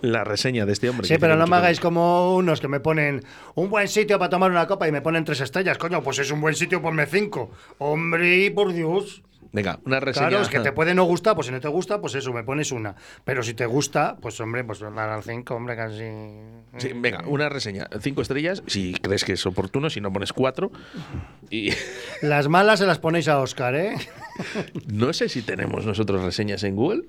la 0.00 0.24
reseña 0.24 0.64
de 0.64 0.72
este 0.72 0.88
hombre. 0.88 1.06
Sí, 1.08 1.16
pero 1.18 1.36
no 1.36 1.46
me 1.46 1.56
hagáis 1.56 1.80
como 1.80 2.36
unos 2.36 2.60
que 2.60 2.68
me 2.68 2.80
ponen 2.80 3.24
un 3.54 3.68
buen 3.68 3.88
sitio 3.88 4.18
para 4.18 4.30
tomar 4.30 4.50
una 4.50 4.66
copa 4.66 4.86
y 4.88 4.92
me 4.92 5.02
ponen 5.02 5.24
tres 5.24 5.40
estrellas. 5.40 5.76
Coño, 5.78 6.02
pues 6.02 6.18
es 6.20 6.30
un 6.30 6.40
buen 6.40 6.54
sitio, 6.54 6.80
ponme 6.80 7.06
cinco. 7.06 7.50
Hombre, 7.78 8.50
por 8.52 8.72
Dios. 8.72 9.22
Venga, 9.52 9.78
una 9.86 9.98
reseña. 9.98 10.28
Claro, 10.28 10.42
es 10.42 10.48
que 10.50 10.60
te 10.60 10.72
puede 10.72 10.94
no 10.94 11.04
gustar, 11.04 11.34
pues 11.34 11.46
si 11.46 11.52
no 11.52 11.60
te 11.60 11.68
gusta, 11.68 12.00
pues 12.00 12.14
eso, 12.14 12.32
me 12.32 12.44
pones 12.44 12.70
una. 12.70 12.94
Pero 13.24 13.42
si 13.42 13.54
te 13.54 13.64
gusta, 13.66 14.16
pues 14.20 14.38
hombre, 14.40 14.62
pues 14.64 14.80
dar 14.80 14.98
al 14.98 15.22
cinco, 15.22 15.54
hombre, 15.54 15.74
casi. 15.74 16.04
Sí, 16.76 16.90
venga, 16.94 17.24
una 17.26 17.48
reseña. 17.48 17.88
Cinco 18.00 18.20
estrellas, 18.22 18.62
si 18.66 18.92
crees 18.94 19.24
que 19.24 19.32
es 19.32 19.46
oportuno, 19.46 19.88
si 19.88 20.00
no 20.02 20.12
pones 20.12 20.32
cuatro. 20.34 20.70
Y 21.50 21.70
Las 22.22 22.48
malas 22.48 22.78
se 22.80 22.86
las 22.86 22.98
ponéis 22.98 23.28
a 23.28 23.38
Oscar, 23.40 23.74
¿eh? 23.74 23.94
no 24.86 25.12
sé 25.12 25.28
si 25.28 25.42
tenemos 25.42 25.86
nosotros 25.86 26.22
reseñas 26.22 26.62
en 26.64 26.76
Google 26.76 27.02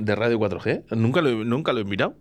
de 0.00 0.14
Radio 0.14 0.38
4G. 0.38 0.84
Nunca 0.96 1.22
lo, 1.22 1.30
he- 1.30 1.44
nunca 1.44 1.72
lo 1.72 1.80
he 1.80 1.84
mirado. 1.84 2.14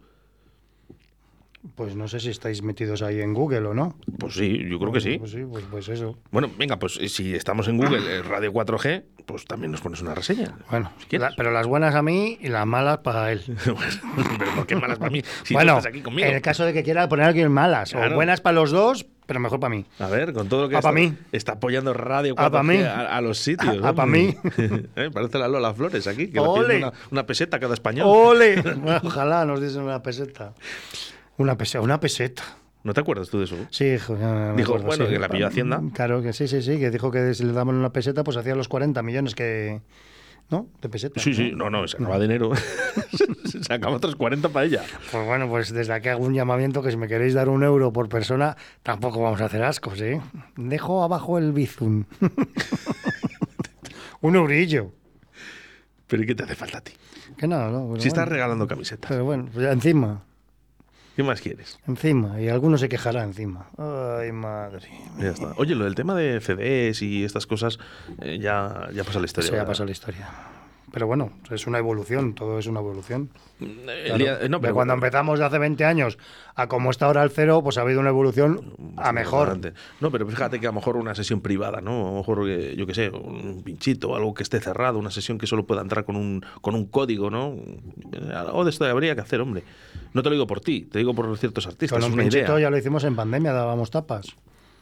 Pues 1.75 1.95
no 1.95 2.07
sé 2.07 2.19
si 2.19 2.29
estáis 2.29 2.61
metidos 2.61 3.01
ahí 3.01 3.19
en 3.21 3.33
Google 3.33 3.65
o 3.65 3.73
no. 3.73 3.97
Pues 4.19 4.35
sí, 4.35 4.65
yo 4.69 4.77
creo 4.79 4.91
que 4.91 5.01
sí. 5.01 5.17
Pues 5.17 5.31
sí, 5.31 5.43
pues, 5.49 5.65
pues 5.69 5.89
eso. 5.89 6.15
Bueno, 6.29 6.47
venga, 6.59 6.77
pues 6.77 6.97
eh, 7.01 7.09
si 7.09 7.33
estamos 7.33 7.67
en 7.67 7.77
Google, 7.77 7.99
eh, 8.17 8.21
Radio 8.21 8.53
4G, 8.53 9.03
pues 9.25 9.45
también 9.45 9.71
nos 9.71 9.81
pones 9.81 10.01
una 10.01 10.13
reseña. 10.15 10.53
Bueno, 10.69 10.91
Si 10.99 11.05
quieres. 11.07 11.29
la- 11.31 11.35
pero 11.35 11.51
las 11.51 11.65
buenas 11.67 11.95
a 11.95 12.01
mí 12.01 12.37
y 12.41 12.47
las 12.49 12.65
malas 12.65 12.99
para 12.99 13.31
él. 13.31 13.41
Pero 13.65 14.55
¿por 14.55 14.67
qué 14.67 14.75
malas 14.75 14.97
para 14.99 15.09
mí? 15.11 15.21
Si 15.43 15.53
tú 15.53 15.53
bueno, 15.55 15.77
estás 15.77 15.89
aquí 15.91 16.01
conmigo. 16.01 16.27
en 16.27 16.35
el 16.35 16.41
caso 16.41 16.65
de 16.65 16.73
que 16.73 16.83
quiera 16.83 17.07
poner 17.09 17.25
a 17.25 17.27
alguien 17.29 17.51
malas, 17.51 17.91
Claro. 17.91 18.11
o 18.11 18.15
buenas 18.15 18.41
para 18.41 18.53
los 18.55 18.71
dos, 18.71 19.05
pero 19.25 19.39
mejor 19.39 19.59
para 19.59 19.73
mí. 19.75 19.85
A 19.99 20.07
ver, 20.07 20.33
con 20.33 20.47
todo 20.49 20.63
lo 20.63 20.69
que 20.69 20.75
Ah, 20.75 20.79
está, 20.79 20.91
mí. 20.91 21.17
está 21.31 21.53
apoyando 21.53 21.93
Radio 21.93 22.35
4G 22.35 22.59
Ah, 22.59 22.63
mí. 22.63 22.77
a, 22.81 23.17
a 23.17 23.21
los 23.21 23.39
sitios. 23.39 23.77
Ah, 23.83 23.93
pa' 23.93 24.03
hombre. 24.03 24.21
mí. 24.21 24.37
Eh, 24.95 25.09
Parece 25.11 25.39
la 25.39 25.47
Lola 25.47 25.73
Flores 25.73 26.05
aquí, 26.07 26.27
que 26.27 26.33
le 26.39 26.47
Ole. 26.47 26.77
una, 26.77 26.93
una 27.11 27.25
peseta 27.25 27.57
a 27.57 27.59
cada 27.59 27.73
español. 27.73 28.05
¡Ole! 28.07 28.61
Ojalá 29.03 29.45
nos 29.45 29.59
diesen 29.61 29.81
una 29.81 30.01
peseta. 30.03 30.53
Una 31.37 31.57
peseta, 31.57 31.81
una 31.81 31.99
peseta. 31.99 32.43
¿No 32.85 32.93
te 32.93 33.01
acuerdas 33.01 33.29
tú 33.29 33.39
de 33.39 33.45
eso? 33.45 33.57
Sí, 33.71 33.83
me 33.83 33.91
Dijo, 33.95 34.13
acuerdo, 34.13 34.85
bueno, 34.85 35.05
sí. 35.05 35.11
que 35.11 35.19
la 35.19 35.27
pilló 35.27 35.47
Hacienda. 35.47 35.81
Claro 35.93 36.21
que 36.21 36.33
sí, 36.33 36.47
sí, 36.47 36.61
sí, 36.61 36.77
que 36.79 36.91
dijo 36.91 37.09
que 37.09 37.33
si 37.33 37.43
le 37.43 37.51
daban 37.51 37.75
una 37.75 37.91
peseta, 37.91 38.23
pues 38.23 38.37
hacía 38.37 38.53
los 38.55 38.67
40 38.67 39.01
millones 39.01 39.33
que. 39.33 39.81
¿No? 40.51 40.67
De 40.79 40.89
pesetas. 40.89 41.23
Sí, 41.23 41.33
sí, 41.33 41.53
no, 41.55 41.71
no, 41.71 41.87
se 41.87 41.97
acaba 41.97 42.19
dinero. 42.19 42.51
se 43.63 43.73
acaba 43.73 43.95
otros 43.95 44.15
40 44.15 44.49
para 44.49 44.67
ella. 44.67 44.83
Pues 45.11 45.25
bueno, 45.25 45.49
pues 45.49 45.73
desde 45.73 45.93
aquí 45.93 46.09
hago 46.09 46.23
un 46.23 46.35
llamamiento 46.35 46.83
que 46.83 46.91
si 46.91 46.97
me 46.97 47.07
queréis 47.07 47.33
dar 47.33 47.49
un 47.49 47.63
euro 47.63 47.91
por 47.91 48.07
persona, 48.07 48.55
tampoco 48.83 49.19
vamos 49.19 49.41
a 49.41 49.45
hacer 49.45 49.63
ascos, 49.63 49.99
¿eh? 50.01 50.21
Dejo 50.55 51.03
abajo 51.03 51.39
el 51.39 51.53
bizum. 51.53 52.03
un 54.21 54.35
eurillo. 54.35 54.91
Pero 56.05 56.21
¿y 56.21 56.27
qué 56.27 56.35
te 56.35 56.43
hace 56.43 56.53
falta 56.55 56.77
a 56.77 56.81
ti? 56.81 56.93
Que 57.35 57.47
no, 57.47 57.71
no. 57.71 57.87
pero 57.89 58.01
Si 58.01 58.09
estás 58.09 58.27
regalando 58.27 58.67
camisetas, 58.67 59.09
Pero 59.09 59.25
bueno, 59.25 59.47
pues 59.51 59.65
ya 59.65 59.71
encima, 59.71 60.21
¿qué 61.15 61.23
más 61.23 61.41
quieres? 61.41 61.79
encima. 61.87 62.39
Y 62.41 62.49
alguno 62.49 62.77
se 62.77 62.89
quejará 62.89 63.23
encima. 63.23 63.67
Ay, 63.77 64.31
madre. 64.31 64.87
Ya 65.19 65.29
está. 65.29 65.53
Oye, 65.57 65.75
lo 65.75 65.85
del 65.85 65.95
tema 65.95 66.15
de 66.15 66.39
CDs 66.41 67.01
y 67.01 67.23
estas 67.23 67.45
cosas, 67.47 67.79
eh, 68.21 68.39
ya, 68.39 68.89
ya 68.93 69.03
pasa 69.03 69.19
la 69.19 69.25
historia. 69.25 69.45
Eso 69.47 69.53
ya 69.53 69.59
¿verdad? 69.59 69.71
pasó 69.71 69.85
la 69.85 69.91
historia. 69.91 70.27
Pero 70.91 71.07
bueno, 71.07 71.31
es 71.51 71.67
una 71.67 71.77
evolución, 71.79 72.35
todo 72.35 72.57
es 72.59 72.67
una 72.67 72.79
evolución. 72.79 73.29
El 73.59 73.75
Claro. 74.05 74.17
día- 74.17 74.37
eh, 74.41 74.49
no, 74.49 74.57
De 74.57 74.61
pero 74.61 74.75
cuando 74.75 74.93
empezamos 74.93 75.39
de 75.39 75.45
hace 75.45 75.57
20 75.57 75.83
años 75.83 76.17
a 76.55 76.67
como 76.67 76.89
está 76.91 77.07
ahora 77.07 77.23
el 77.23 77.31
cero, 77.31 77.61
pues 77.63 77.77
ha 77.77 77.81
habido 77.81 77.99
una 77.99 78.09
evolución 78.09 78.75
a 78.97 79.11
mejor. 79.11 79.59
No, 79.99 80.11
pero 80.11 80.25
fíjate 80.27 80.59
que 80.59 80.67
a 80.67 80.69
lo 80.69 80.75
mejor 80.75 80.95
una 80.95 81.13
sesión 81.15 81.41
privada, 81.41 81.81
¿no? 81.81 82.07
A 82.07 82.11
lo 82.11 82.17
mejor, 82.19 82.49
eh, 82.49 82.75
yo 82.77 82.85
qué 82.85 82.93
sé, 82.93 83.09
un 83.09 83.61
pinchito 83.63 84.15
algo 84.15 84.33
que 84.33 84.43
esté 84.43 84.59
cerrado, 84.61 84.97
una 84.99 85.11
sesión 85.11 85.37
que 85.37 85.47
solo 85.47 85.65
pueda 85.65 85.81
entrar 85.81 86.05
con 86.05 86.15
un, 86.15 86.45
con 86.61 86.75
un 86.75 86.85
código, 86.85 87.29
¿no? 87.29 87.55
Eh, 88.13 88.31
Algo 88.33 88.63
de 88.63 88.69
esto 88.69 88.85
habría 88.85 89.15
que 89.15 89.21
hacer, 89.21 89.41
hombre. 89.41 89.63
No 90.13 90.21
te 90.23 90.29
lo 90.29 90.35
digo 90.35 90.47
por 90.47 90.61
ti, 90.61 90.81
te 90.89 90.99
digo 90.99 91.13
por 91.13 91.37
ciertos 91.37 91.67
artistas. 91.67 91.99
Con 91.99 92.11
un 92.13 92.17
pinchito 92.17 92.53
idea. 92.57 92.59
ya 92.59 92.69
lo 92.69 92.77
hicimos 92.77 93.03
en 93.03 93.15
pandemia, 93.15 93.51
dábamos 93.51 93.91
tapas. 93.91 94.27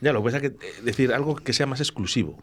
Ya, 0.01 0.11
lo 0.13 0.19
que 0.21 0.25
pasa 0.25 0.37
es 0.37 0.43
que 0.51 0.81
decir 0.83 1.11
algo 1.13 1.35
que 1.35 1.53
sea 1.53 1.65
más 1.65 1.79
exclusivo. 1.79 2.37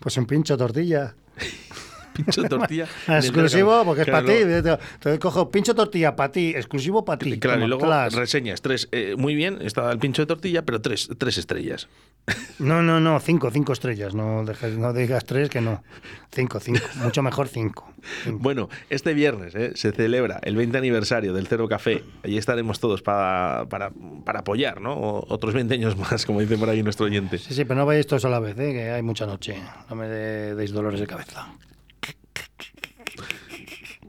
Pues 0.00 0.16
un 0.16 0.26
pincho 0.26 0.56
tortilla. 0.56 1.14
Pincho 2.24 2.42
tortilla. 2.48 2.86
exclusivo 3.08 3.82
porque 3.84 4.02
es 4.02 4.06
Claro, 4.08 4.26
para 4.26 4.38
ti. 4.38 4.42
Entonces 4.42 5.18
cojo 5.20 5.50
pincho 5.50 5.74
tortilla 5.74 6.14
para 6.16 6.32
ti, 6.32 6.50
exclusivo 6.50 7.04
para 7.04 7.18
ti. 7.18 7.38
Claro, 7.38 7.64
y 7.64 7.68
luego 7.68 7.86
clas. 7.86 8.12
reseñas, 8.14 8.60
tres, 8.60 8.88
eh, 8.92 9.14
muy 9.16 9.34
bien, 9.34 9.58
está 9.62 9.90
el 9.92 9.98
pincho 9.98 10.22
de 10.22 10.26
tortilla, 10.26 10.62
pero 10.64 10.80
tres, 10.80 11.08
tres 11.18 11.38
estrellas. 11.38 11.88
No, 12.58 12.82
no, 12.82 13.00
no, 13.00 13.18
cinco, 13.20 13.50
cinco 13.50 13.72
estrellas. 13.72 14.14
No, 14.14 14.44
dejes- 14.44 14.76
no 14.76 14.92
digas 14.92 15.24
tres 15.24 15.48
que 15.48 15.60
no. 15.62 15.82
Cinco, 16.30 16.60
cinco. 16.60 16.80
Mucho 16.96 17.22
mejor 17.22 17.48
cinco. 17.48 17.90
Bueno, 18.26 18.68
este 18.90 19.14
viernes 19.14 19.54
eh, 19.54 19.72
se 19.74 19.92
celebra 19.92 20.38
el 20.42 20.54
20 20.56 20.76
aniversario 20.76 21.32
del 21.32 21.46
Cero 21.46 21.68
Café. 21.68 22.04
Allí 22.22 22.36
estaremos 22.36 22.80
todos 22.80 23.00
para, 23.02 23.64
para, 23.70 23.90
para 24.24 24.40
apoyar, 24.40 24.80
¿no? 24.80 24.92
O- 24.94 25.26
otros 25.32 25.54
20 25.54 25.72
años 25.74 25.96
más, 25.96 26.26
como 26.26 26.40
dice 26.40 26.58
por 26.58 26.68
ahí 26.68 26.82
nuestro 26.82 27.06
oyente. 27.06 27.38
Sí, 27.38 27.54
sí, 27.54 27.64
pero 27.64 27.80
no 27.80 27.86
vayáis 27.86 28.06
todos 28.06 28.24
a 28.26 28.28
la 28.28 28.40
vez, 28.40 28.58
¿eh? 28.58 28.72
que 28.72 28.90
hay 28.90 29.02
mucha 29.02 29.24
noche. 29.24 29.56
No 29.88 29.96
me 29.96 30.06
de- 30.08 30.54
deis 30.54 30.70
dolores 30.72 31.00
de 31.00 31.06
cabeza. 31.06 31.48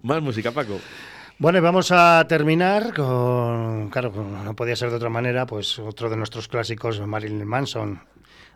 Más 0.04 0.22
música, 0.22 0.52
Paco. 0.52 0.80
Bueno, 1.40 1.60
y 1.60 1.62
vamos 1.62 1.92
a 1.92 2.26
terminar 2.28 2.94
con, 2.94 3.90
claro, 3.90 4.12
no 4.44 4.56
podía 4.56 4.76
ser 4.76 4.90
de 4.90 4.98
otra 4.98 5.10
manera, 5.10 5.46
pues 5.46 5.80
otro 5.80 6.10
de 6.10 6.18
nuestros 6.18 6.50
clásicos, 6.50 7.00
Marilyn 7.00 7.46
Manson, 7.46 8.02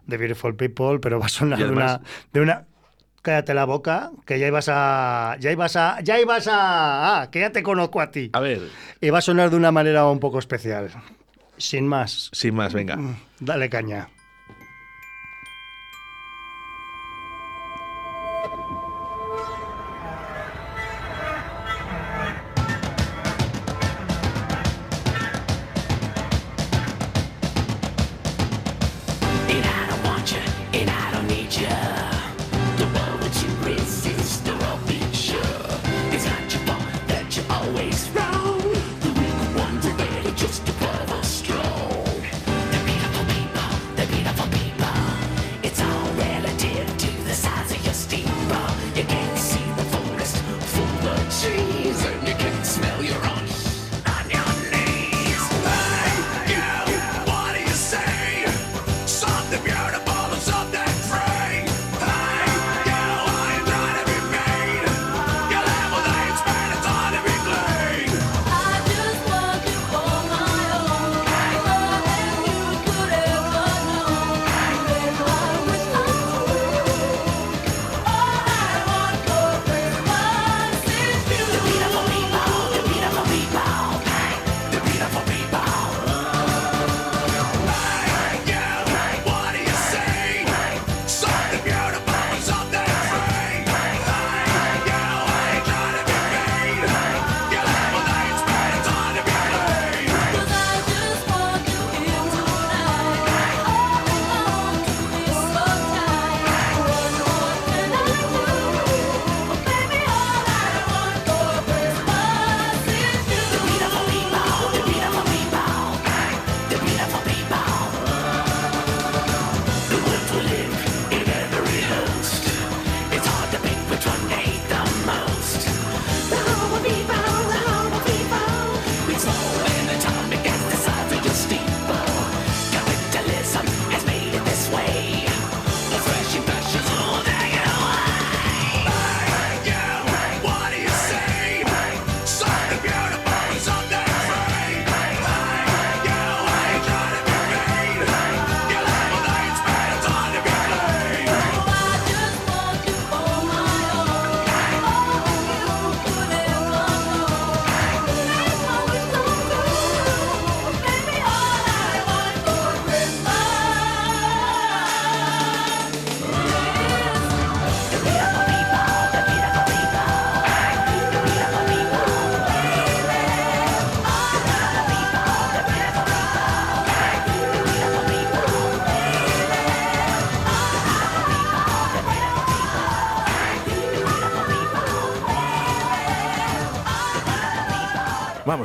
The 0.09 0.17
Beautiful 0.17 0.55
People, 0.55 0.99
pero 0.99 1.17
va 1.17 1.27
a 1.27 1.29
sonar 1.29 1.59
de 1.59 1.71
una, 1.71 2.01
de 2.33 2.41
una, 2.41 2.65
cállate 3.21 3.53
la 3.53 3.63
boca, 3.63 4.11
que 4.25 4.37
ya 4.37 4.47
ibas 4.47 4.67
a, 4.69 5.37
ya 5.39 5.51
ibas 5.53 5.77
a, 5.77 6.01
ya 6.01 6.19
ibas 6.19 6.47
a, 6.47 7.21
ah, 7.21 7.31
que 7.31 7.39
ya 7.39 7.51
te 7.51 7.63
conozco 7.63 8.01
a 8.01 8.11
ti. 8.11 8.29
A 8.33 8.41
ver, 8.41 8.61
Y 8.99 9.09
va 9.09 9.19
a 9.19 9.21
sonar 9.21 9.49
de 9.49 9.55
una 9.55 9.71
manera 9.71 10.05
un 10.07 10.19
poco 10.19 10.39
especial. 10.39 10.91
Sin 11.57 11.87
más, 11.87 12.29
sin 12.33 12.53
más, 12.53 12.73
venga. 12.73 12.99
dale 13.39 13.69
caña. 13.69 14.09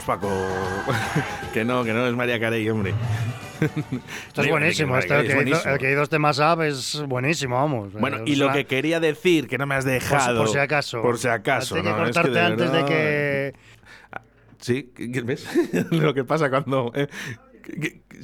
Paco. 0.08 0.30
que 1.52 1.66
no, 1.66 1.84
que 1.84 1.92
no 1.92 2.06
es 2.06 2.14
María 2.14 2.40
Carey, 2.40 2.66
hombre. 2.70 2.94
Esto 4.28 4.40
es 4.40 4.48
buenísimo. 4.48 4.96
Esto, 4.96 5.16
el, 5.16 5.26
que 5.26 5.50
hizo, 5.50 5.68
el 5.68 5.78
que 5.78 5.92
hizo 5.92 6.02
este 6.02 6.18
mashup 6.18 6.62
es 6.62 7.04
buenísimo, 7.06 7.56
vamos. 7.56 7.92
Bueno, 7.92 8.16
Eh, 8.18 8.22
y 8.24 8.36
lo 8.36 8.46
una- 8.46 8.54
que 8.54 8.64
quería 8.64 9.00
decir, 9.00 9.48
que 9.48 9.58
no 9.58 9.66
me 9.66 9.74
has 9.74 9.84
dejado. 9.84 10.38
por 10.44 10.48
si 10.48 10.56
acaso. 10.58 11.02
Por 11.02 11.18
si 11.18 11.28
acaso. 11.28 11.74
Hay 11.76 11.82
que 11.82 11.90
no, 11.90 11.96
es 11.96 12.02
cortarte 12.04 12.30
de 12.30 12.40
antes 12.40 12.72
de 12.72 12.84
que. 12.86 13.54
Sí, 14.60 14.90
¿qué- 14.96 15.12
qué 15.12 15.20
¿ves? 15.20 15.46
lo 15.90 16.14
que 16.14 16.24
pasa 16.24 16.48
cuando. 16.48 16.90
eh, 16.94 17.06
que- 17.06 17.12
que- 17.12 17.47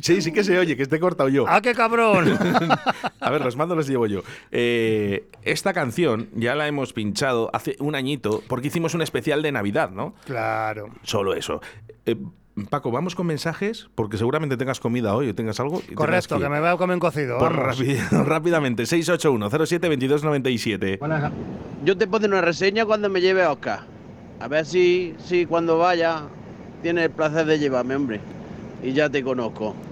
sí, 0.00 0.22
sí 0.22 0.32
que 0.32 0.44
se 0.44 0.58
oye, 0.58 0.76
que 0.76 0.82
esté 0.82 0.98
cortado 1.00 1.28
yo. 1.28 1.44
¡Ah, 1.48 1.60
qué 1.60 1.74
cabrón! 1.74 2.38
A 3.20 3.30
ver, 3.30 3.42
los 3.42 3.56
mandos 3.56 3.76
los 3.76 3.86
llevo 3.88 4.06
yo. 4.06 4.22
Eh, 4.50 5.24
esta 5.42 5.72
canción 5.72 6.28
ya 6.34 6.54
la 6.54 6.66
hemos 6.68 6.92
pinchado 6.92 7.50
hace 7.52 7.76
un 7.80 7.94
añito 7.94 8.42
porque 8.48 8.68
hicimos 8.68 8.94
un 8.94 9.02
especial 9.02 9.42
de 9.42 9.52
Navidad, 9.52 9.90
¿no? 9.90 10.14
claro. 10.26 10.88
Solo 11.02 11.34
eso. 11.34 11.60
Eh, 12.06 12.16
Paco, 12.70 12.92
vamos 12.92 13.16
con 13.16 13.26
mensajes 13.26 13.88
porque 13.96 14.16
seguramente 14.16 14.56
tengas 14.56 14.78
comida 14.78 15.16
hoy 15.16 15.28
o 15.28 15.34
tengas 15.34 15.58
algo. 15.58 15.78
y 15.78 15.88
tengas 15.88 15.96
Correcto, 15.96 16.36
que 16.38 16.44
ir. 16.44 16.50
me 16.50 16.60
voy 16.60 16.68
a 16.68 16.76
comer 16.76 16.94
un 16.94 17.00
cocido. 17.00 17.38
Por 17.38 17.52
rapi- 17.52 17.98
rápidamente, 18.24 18.84
681-07-2297. 18.84 21.30
Yo 21.84 21.96
te 21.96 22.06
pondré 22.06 22.28
una 22.30 22.40
reseña 22.40 22.84
cuando 22.86 23.08
me 23.08 23.20
lleve 23.20 23.42
a 23.42 23.52
Oscar. 23.52 23.80
A 24.40 24.48
ver 24.48 24.66
si, 24.66 25.14
si 25.18 25.46
cuando 25.46 25.78
vaya 25.78 26.24
tiene 26.82 27.04
el 27.04 27.10
placer 27.10 27.46
de 27.46 27.58
llevarme, 27.58 27.96
hombre. 27.96 28.20
Y 28.82 28.92
ya 28.92 29.10
te 29.10 29.22
conozco. 29.22 29.74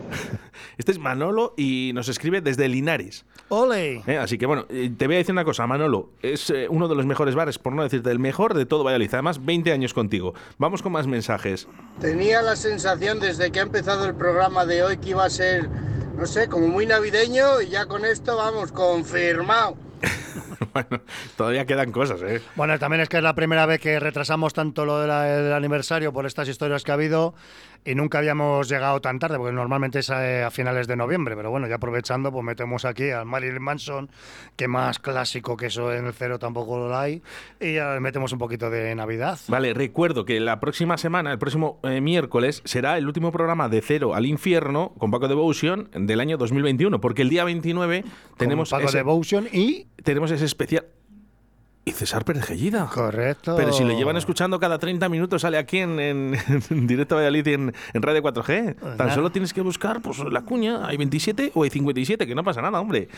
Este 0.78 0.92
es 0.92 0.98
Manolo 0.98 1.54
y 1.56 1.92
nos 1.94 2.08
escribe 2.08 2.40
desde 2.40 2.68
Linares. 2.68 3.24
¡Ole! 3.48 4.02
Eh, 4.06 4.18
Así 4.18 4.38
que 4.38 4.46
bueno, 4.46 4.66
eh, 4.68 4.90
te 4.96 5.06
voy 5.06 5.16
a 5.16 5.18
decir 5.18 5.32
una 5.32 5.44
cosa, 5.44 5.66
Manolo. 5.66 6.10
Es 6.22 6.50
eh, 6.50 6.66
uno 6.68 6.88
de 6.88 6.94
los 6.94 7.06
mejores 7.06 7.34
bares, 7.34 7.58
por 7.58 7.72
no 7.74 7.82
decirte 7.82 8.10
el 8.10 8.18
mejor 8.18 8.54
de 8.54 8.66
todo 8.66 8.82
Valladolid. 8.82 9.10
Además, 9.12 9.44
20 9.44 9.72
años 9.72 9.94
contigo. 9.94 10.34
Vamos 10.58 10.82
con 10.82 10.92
más 10.92 11.06
mensajes. 11.06 11.68
Tenía 12.00 12.42
la 12.42 12.56
sensación 12.56 13.20
desde 13.20 13.50
que 13.52 13.60
ha 13.60 13.62
empezado 13.62 14.06
el 14.06 14.14
programa 14.14 14.64
de 14.64 14.82
hoy 14.82 14.96
que 14.96 15.10
iba 15.10 15.24
a 15.24 15.30
ser, 15.30 15.68
no 16.16 16.26
sé, 16.26 16.48
como 16.48 16.68
muy 16.68 16.86
navideño 16.86 17.60
y 17.60 17.68
ya 17.68 17.86
con 17.86 18.04
esto 18.04 18.36
vamos, 18.36 18.72
confirmado. 18.72 19.76
bueno, 20.72 21.02
todavía 21.36 21.66
quedan 21.66 21.92
cosas, 21.92 22.22
¿eh? 22.22 22.42
Bueno, 22.56 22.78
también 22.78 23.02
es 23.02 23.08
que 23.08 23.18
es 23.18 23.22
la 23.22 23.34
primera 23.34 23.66
vez 23.66 23.80
que 23.80 24.00
retrasamos 24.00 24.52
tanto 24.52 24.84
lo 24.84 24.98
de 25.00 25.06
del 25.06 25.52
aniversario 25.52 26.12
por 26.12 26.26
estas 26.26 26.48
historias 26.48 26.82
que 26.82 26.90
ha 26.90 26.94
habido 26.94 27.34
y 27.84 27.94
nunca 27.94 28.18
habíamos 28.18 28.68
llegado 28.68 29.00
tan 29.00 29.18
tarde, 29.18 29.38
porque 29.38 29.52
normalmente 29.52 30.00
es 30.00 30.10
a, 30.10 30.46
a 30.46 30.50
finales 30.50 30.86
de 30.86 30.96
noviembre. 30.96 31.36
Pero 31.36 31.50
bueno, 31.50 31.66
ya 31.66 31.76
aprovechando, 31.76 32.30
pues 32.30 32.44
metemos 32.44 32.84
aquí 32.84 33.10
al 33.10 33.26
Marilyn 33.26 33.62
Manson, 33.62 34.10
que 34.56 34.68
más 34.68 34.98
clásico 34.98 35.56
que 35.56 35.66
eso 35.66 35.92
en 35.92 36.06
el 36.06 36.12
cero 36.12 36.38
tampoco 36.38 36.78
lo 36.78 36.96
hay, 36.96 37.22
y 37.60 37.74
ya 37.74 37.98
metemos 38.00 38.32
un 38.32 38.38
poquito 38.38 38.70
de 38.70 38.94
Navidad. 38.94 39.38
Vale, 39.48 39.74
recuerdo 39.74 40.24
que 40.24 40.40
la 40.40 40.60
próxima 40.60 40.96
semana, 40.96 41.32
el 41.32 41.38
próximo 41.38 41.80
eh, 41.82 42.00
miércoles, 42.00 42.62
será 42.64 42.98
el 42.98 43.06
último 43.06 43.32
programa 43.32 43.68
de 43.68 43.80
Cero 43.80 44.14
al 44.14 44.26
Infierno 44.26 44.92
con 44.98 45.10
Paco 45.10 45.28
Devotion 45.28 45.90
del 45.94 46.20
año 46.20 46.36
2021, 46.36 47.00
porque 47.00 47.22
el 47.22 47.28
día 47.28 47.44
29 47.44 48.04
tenemos 48.36 48.70
Paco 48.70 48.88
ese, 48.88 48.98
Devotion 48.98 49.48
y 49.52 49.86
tenemos 50.02 50.30
ese 50.30 50.44
especial. 50.44 50.86
Y 51.84 51.90
César 51.90 52.24
Pérez 52.24 52.44
Gellida. 52.44 52.86
Correcto. 52.86 53.56
Pero 53.56 53.72
si 53.72 53.82
lo 53.82 53.92
llevan 53.92 54.16
escuchando 54.16 54.60
cada 54.60 54.78
30 54.78 55.08
minutos, 55.08 55.42
sale 55.42 55.58
aquí 55.58 55.78
en, 55.78 55.98
en, 55.98 56.36
en 56.70 56.86
directo 56.86 57.16
a 57.16 57.18
Valladolid 57.18 57.46
y 57.46 57.54
en, 57.54 57.74
en 57.92 58.02
Radio 58.02 58.22
4G. 58.22 58.96
Tan 58.96 59.12
solo 59.12 59.30
tienes 59.32 59.52
que 59.52 59.62
buscar 59.62 60.00
pues, 60.00 60.18
la 60.18 60.42
cuña. 60.42 60.86
Hay 60.86 60.96
27 60.96 61.50
o 61.54 61.64
hay 61.64 61.70
57, 61.70 62.26
que 62.26 62.34
no 62.36 62.44
pasa 62.44 62.62
nada, 62.62 62.80
hombre. 62.80 63.08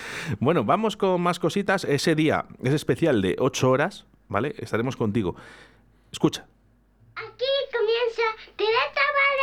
Bueno, 0.40 0.64
vamos 0.64 0.96
con 0.96 1.20
más 1.20 1.38
cositas. 1.38 1.84
Ese 1.84 2.14
día 2.14 2.46
es 2.62 2.72
especial 2.72 3.20
de 3.20 3.36
8 3.38 3.70
horas, 3.70 4.06
¿vale? 4.28 4.54
Estaremos 4.58 4.96
contigo. 4.96 5.36
Escucha. 6.10 6.46
Aquí 7.16 7.44
comienza 7.70 8.22
Directo 8.56 9.00
Valladolid. 9.14 9.33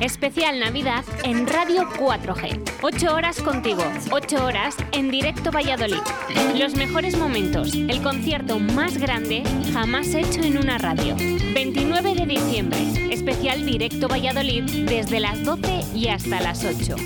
Especial 0.00 0.60
Navidad 0.60 1.04
en 1.24 1.46
Radio 1.46 1.88
4G. 1.98 2.60
8 2.82 3.14
horas 3.14 3.40
contigo, 3.40 3.82
8 4.10 4.44
horas 4.44 4.76
en 4.92 5.10
directo 5.10 5.50
Valladolid. 5.50 6.02
Los 6.58 6.74
mejores 6.76 7.16
momentos, 7.16 7.74
el 7.74 8.02
concierto 8.02 8.58
más 8.58 8.98
grande 8.98 9.42
jamás 9.72 10.08
hecho 10.14 10.42
en 10.42 10.58
una 10.58 10.78
radio. 10.78 11.16
29 11.54 12.14
de 12.14 12.26
diciembre, 12.26 12.78
especial 13.10 13.64
directo 13.64 14.08
Valladolid 14.08 14.64
desde 14.86 15.20
las 15.20 15.42
12 15.42 15.84
y 15.94 16.08
hasta 16.08 16.40
las 16.40 16.64
8. 16.64 16.96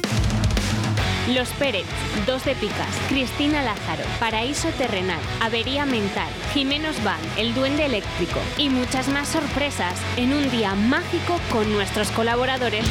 Los 1.29 1.51
Pérez, 1.51 1.87
Dos 2.27 2.45
de 2.45 2.55
Picas, 2.55 2.95
Cristina 3.09 3.63
Lázaro, 3.63 4.05
Paraíso 4.19 4.69
Terrenal, 4.79 5.21
Avería 5.41 5.87
Mental, 5.87 6.29
Jimenos 6.53 7.03
Van, 7.05 7.21
El 7.37 7.55
Duende 7.55 7.87
Eléctrico 7.87 8.41
y 8.57 8.69
muchas 8.69 9.09
más 9.09 9.29
sorpresas 9.29 9.95
en 10.17 10.33
un 10.33 10.51
día 10.51 10.75
mágico 10.75 11.39
con 11.53 11.73
nuestros 11.73 12.11
colaboradores 12.11 12.87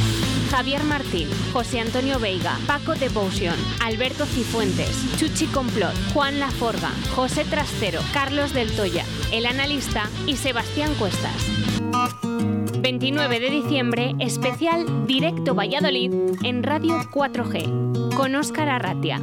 Javier 0.50 0.82
Martín, 0.82 1.28
José 1.52 1.78
Antonio 1.78 2.18
Veiga, 2.18 2.58
Paco 2.66 2.94
Devotion, 2.96 3.54
Alberto 3.80 4.26
Cifuentes, 4.26 4.90
Chuchi 5.16 5.46
Complot, 5.46 5.94
Juan 6.12 6.40
Laforga, 6.40 6.90
José 7.14 7.44
Trastero, 7.44 8.00
Carlos 8.12 8.52
del 8.52 8.74
Toya, 8.74 9.04
El 9.30 9.46
Analista 9.46 10.10
y 10.26 10.36
Sebastián 10.36 10.92
Cuestas. 10.96 12.59
29 12.80 13.40
de 13.40 13.50
diciembre, 13.50 14.14
especial 14.20 15.06
Directo 15.06 15.54
Valladolid 15.54 16.12
en 16.44 16.62
Radio 16.62 16.98
4G, 17.12 18.14
con 18.14 18.34
Óscar 18.34 18.70
Arratia. 18.70 19.20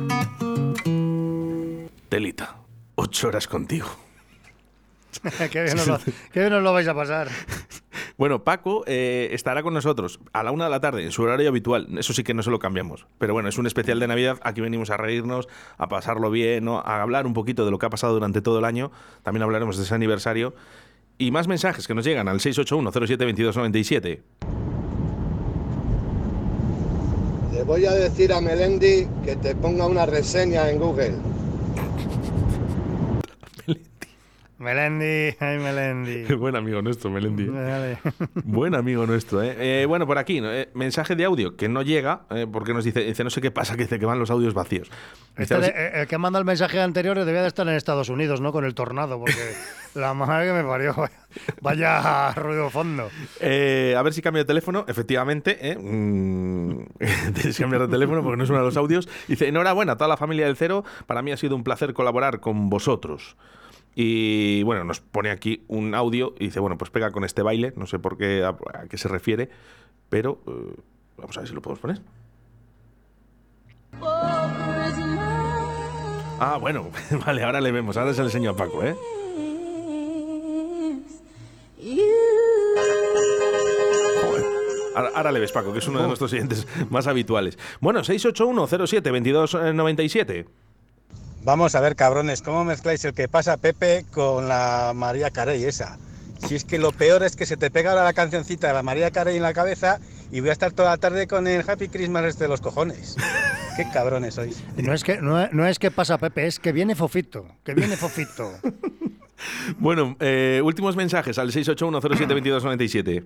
Telita, 2.10 2.58
8 2.96 3.28
horas 3.28 3.48
contigo. 3.48 3.88
qué, 5.52 5.64
bien 5.64 5.80
os 5.80 5.88
lo, 5.88 6.00
qué 6.32 6.40
bien 6.42 6.54
os 6.54 6.62
lo 6.62 6.72
vais 6.72 6.88
a 6.88 6.94
pasar. 6.94 7.30
Bueno, 8.18 8.44
Paco 8.44 8.84
eh, 8.88 9.30
estará 9.32 9.62
con 9.62 9.76
nosotros 9.76 10.20
a 10.34 10.42
la 10.44 10.52
una 10.52 10.66
de 10.66 10.72
la 10.72 10.80
tarde, 10.80 11.04
en 11.04 11.12
su 11.12 11.22
horario 11.24 11.50
habitual. 11.50 11.88
Eso 12.00 12.14
sí 12.14 12.24
que 12.24 12.34
no 12.34 12.42
se 12.42 12.50
lo 12.50 12.58
cambiamos. 12.58 13.06
Pero 13.20 13.34
bueno, 13.34 13.48
es 13.48 13.58
un 13.60 13.68
especial 13.68 14.00
de 14.00 14.08
Navidad. 14.08 14.40
Aquí 14.42 14.60
venimos 14.60 14.90
a 14.90 14.98
reírnos, 14.98 15.48
a 15.78 15.88
pasarlo 15.88 16.32
bien, 16.32 16.66
¿no? 16.66 16.80
a 16.80 17.02
hablar 17.02 17.28
un 17.28 17.34
poquito 17.34 17.64
de 17.64 17.72
lo 17.72 17.78
que 17.78 17.86
ha 17.86 17.90
pasado 17.92 18.14
durante 18.14 18.42
todo 18.42 18.58
el 18.58 18.66
año. 18.66 18.92
También 19.22 19.44
hablaremos 19.44 19.78
de 19.78 19.84
ese 19.84 19.94
aniversario. 19.94 20.56
Y 21.20 21.32
más 21.32 21.48
mensajes 21.48 21.88
que 21.88 21.96
nos 21.96 22.06
llegan 22.06 22.28
al 22.28 22.40
681-07-2297. 22.40 24.20
Le 27.54 27.64
voy 27.64 27.86
a 27.86 27.92
decir 27.94 28.32
a 28.32 28.40
Melendi 28.40 29.08
que 29.26 29.36
te 29.36 29.56
ponga 29.56 29.88
una 29.88 30.06
reseña 30.06 30.70
en 30.70 30.78
Google. 30.78 31.14
Melendi, 34.60 35.36
ay 35.40 35.60
Melendi. 35.60 36.24
Buen 36.36 36.56
amigo 36.56 36.82
nuestro, 36.82 37.12
Melendi. 37.12 37.46
Buen 38.44 38.74
amigo 38.74 39.06
nuestro, 39.06 39.44
¿eh? 39.44 39.56
Eh, 39.84 39.86
bueno, 39.86 40.08
por 40.08 40.18
aquí. 40.18 40.42
Eh, 40.44 40.70
mensaje 40.74 41.16
de 41.16 41.26
audio 41.26 41.56
que 41.56 41.70
no 41.70 41.84
llega, 41.84 42.22
eh, 42.32 42.48
porque 42.52 42.74
nos 42.74 42.84
dice, 42.84 43.02
dice, 43.02 43.24
no 43.24 43.30
sé 43.30 43.40
qué 43.40 43.52
pasa, 43.52 43.76
que 43.76 43.84
dice 43.84 44.00
que 44.00 44.06
van 44.08 44.18
los 44.18 44.32
audios 44.32 44.56
vacíos. 44.56 44.90
Este 45.38 45.60
de- 45.60 46.02
el 46.02 46.08
que 46.08 46.18
manda 46.18 46.40
el 46.40 46.46
mensaje 46.46 46.82
anterior 46.82 47.24
debía 47.24 47.44
de 47.44 47.48
estar 47.48 47.68
en 47.68 47.76
Estados 47.76 48.10
Unidos, 48.10 48.42
¿no? 48.42 48.52
Con 48.52 48.66
el 48.66 48.74
tornado, 48.74 49.20
porque 49.20 49.36
la 49.94 50.16
madre 50.16 50.48
que 50.48 50.54
me 50.54 50.64
parió. 50.64 50.96
Vaya 51.62 52.32
ruido 52.34 52.72
fondo. 52.72 53.04
A 53.40 54.02
ver 54.02 54.14
si 54.14 54.24
cambio 54.24 54.42
de 54.42 54.48
teléfono, 54.48 54.86
efectivamente. 54.88 55.58
¿eh? 55.62 55.78
Mm, 55.78 56.86
tienes 57.36 57.56
que 57.58 57.62
cambiar 57.64 57.84
de 57.84 57.90
teléfono 57.90 58.24
porque 58.24 58.38
no 58.38 58.44
es 58.44 58.50
uno 58.50 58.58
de 58.60 58.66
los 58.66 58.78
audios. 58.78 59.08
Dice, 59.28 59.48
enhorabuena 59.48 59.92
a 59.94 59.98
toda 59.98 60.08
la 60.08 60.18
familia 60.18 60.48
del 60.48 60.56
Cero. 60.58 60.84
Para 61.06 61.22
mí 61.22 61.32
ha 61.32 61.38
sido 61.38 61.56
un 61.56 61.64
placer 61.64 61.94
colaborar 61.94 62.40
con 62.40 62.72
vosotros. 62.72 63.36
Y 64.00 64.62
bueno, 64.62 64.84
nos 64.84 65.00
pone 65.00 65.32
aquí 65.32 65.64
un 65.68 65.96
audio 65.96 66.36
y 66.38 66.46
dice, 66.46 66.60
bueno, 66.60 66.78
pues 66.78 66.92
pega 66.92 67.10
con 67.10 67.24
este 67.24 67.42
baile. 67.42 67.74
No 67.76 67.88
sé 67.88 67.98
por 67.98 68.16
qué, 68.16 68.44
a, 68.44 68.50
a 68.50 68.86
qué 68.88 68.96
se 68.96 69.08
refiere, 69.08 69.50
pero 70.08 70.40
eh, 70.46 70.76
vamos 71.18 71.36
a 71.36 71.40
ver 71.40 71.50
si 71.50 71.56
lo 71.56 71.64
podemos 71.64 71.80
poner. 71.80 72.00
Ah, 76.40 76.60
bueno, 76.62 76.92
vale, 77.26 77.44
ahora 77.44 77.60
le 77.60 77.72
vemos. 77.72 77.98
Ahora 77.98 78.14
se 78.14 78.22
le 78.22 78.28
enseño 78.28 78.52
a 78.52 78.56
Paco, 78.56 78.84
¿eh? 78.84 78.96
Ahora, 84.94 85.10
ahora 85.16 85.32
le 85.32 85.40
ves, 85.40 85.52
Paco, 85.52 85.74
que 85.74 85.80
es 85.80 85.88
uno 85.88 86.02
de 86.02 86.08
nuestros 86.08 86.30
siguientes 86.30 86.68
más 86.92 87.08
habituales. 87.08 87.58
Bueno, 87.80 88.02
681-07-2297. 88.02 90.46
Vamos 91.48 91.76
a 91.76 91.80
ver, 91.80 91.96
cabrones, 91.96 92.42
¿cómo 92.42 92.66
mezcláis 92.66 93.06
el 93.06 93.14
que 93.14 93.30
pasa 93.30 93.56
Pepe 93.56 94.04
con 94.12 94.50
la 94.50 94.92
María 94.94 95.30
Carey 95.32 95.64
esa? 95.64 95.98
Si 96.46 96.56
es 96.56 96.66
que 96.66 96.78
lo 96.78 96.92
peor 96.92 97.24
es 97.24 97.38
que 97.38 97.46
se 97.46 97.56
te 97.56 97.72
pega 97.72 97.92
ahora 97.92 98.04
la 98.04 98.12
cancioncita 98.12 98.68
de 98.68 98.74
la 98.74 98.84
María 98.84 99.12
Carey 99.12 99.38
en 99.38 99.44
la 99.44 99.54
cabeza 99.54 100.02
y 100.30 100.42
voy 100.42 100.50
a 100.50 100.52
estar 100.52 100.74
toda 100.74 100.90
la 100.90 100.98
tarde 100.98 101.26
con 101.26 101.48
el 101.48 101.64
Happy 101.68 101.88
Christmas 101.88 102.26
este 102.26 102.44
de 102.44 102.50
los 102.50 102.60
cojones. 102.60 103.16
Qué 103.78 103.88
cabrones 103.94 104.34
sois. 104.34 104.62
No 104.76 104.92
es 104.94 105.06
que 105.06 105.22
no, 105.22 105.42
es- 105.42 105.54
no 105.54 105.66
es 105.66 105.80
que 105.80 105.90
pasa 105.90 106.18
Pepe, 106.18 106.48
es 106.48 106.60
que 106.60 106.74
viene 106.74 106.96
Fofito, 106.96 107.46
que 107.64 107.74
viene 107.74 107.96
Fofito. 107.96 108.52
Bueno, 109.78 110.18
eh, 110.20 110.62
últimos 110.64 110.96
mensajes 110.96 111.38
al 111.38 111.52
681-07-2297. 111.52 113.24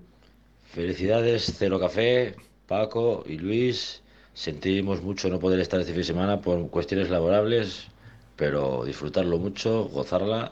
Felicidades, 0.73 1.53
Cero 1.57 1.79
Café, 1.79 2.35
Paco 2.67 3.23
y 3.25 3.37
Luis. 3.37 4.03
Sentimos 4.33 5.01
mucho 5.01 5.29
no 5.29 5.39
poder 5.39 5.61
estar 5.61 5.79
este 5.79 5.93
fin 5.93 6.01
de 6.01 6.05
semana 6.07 6.41
por 6.41 6.69
cuestiones 6.69 7.09
laborables, 7.09 7.87
pero 8.35 8.83
disfrutarlo 8.85 9.37
mucho, 9.37 9.85
gozarla. 9.85 10.51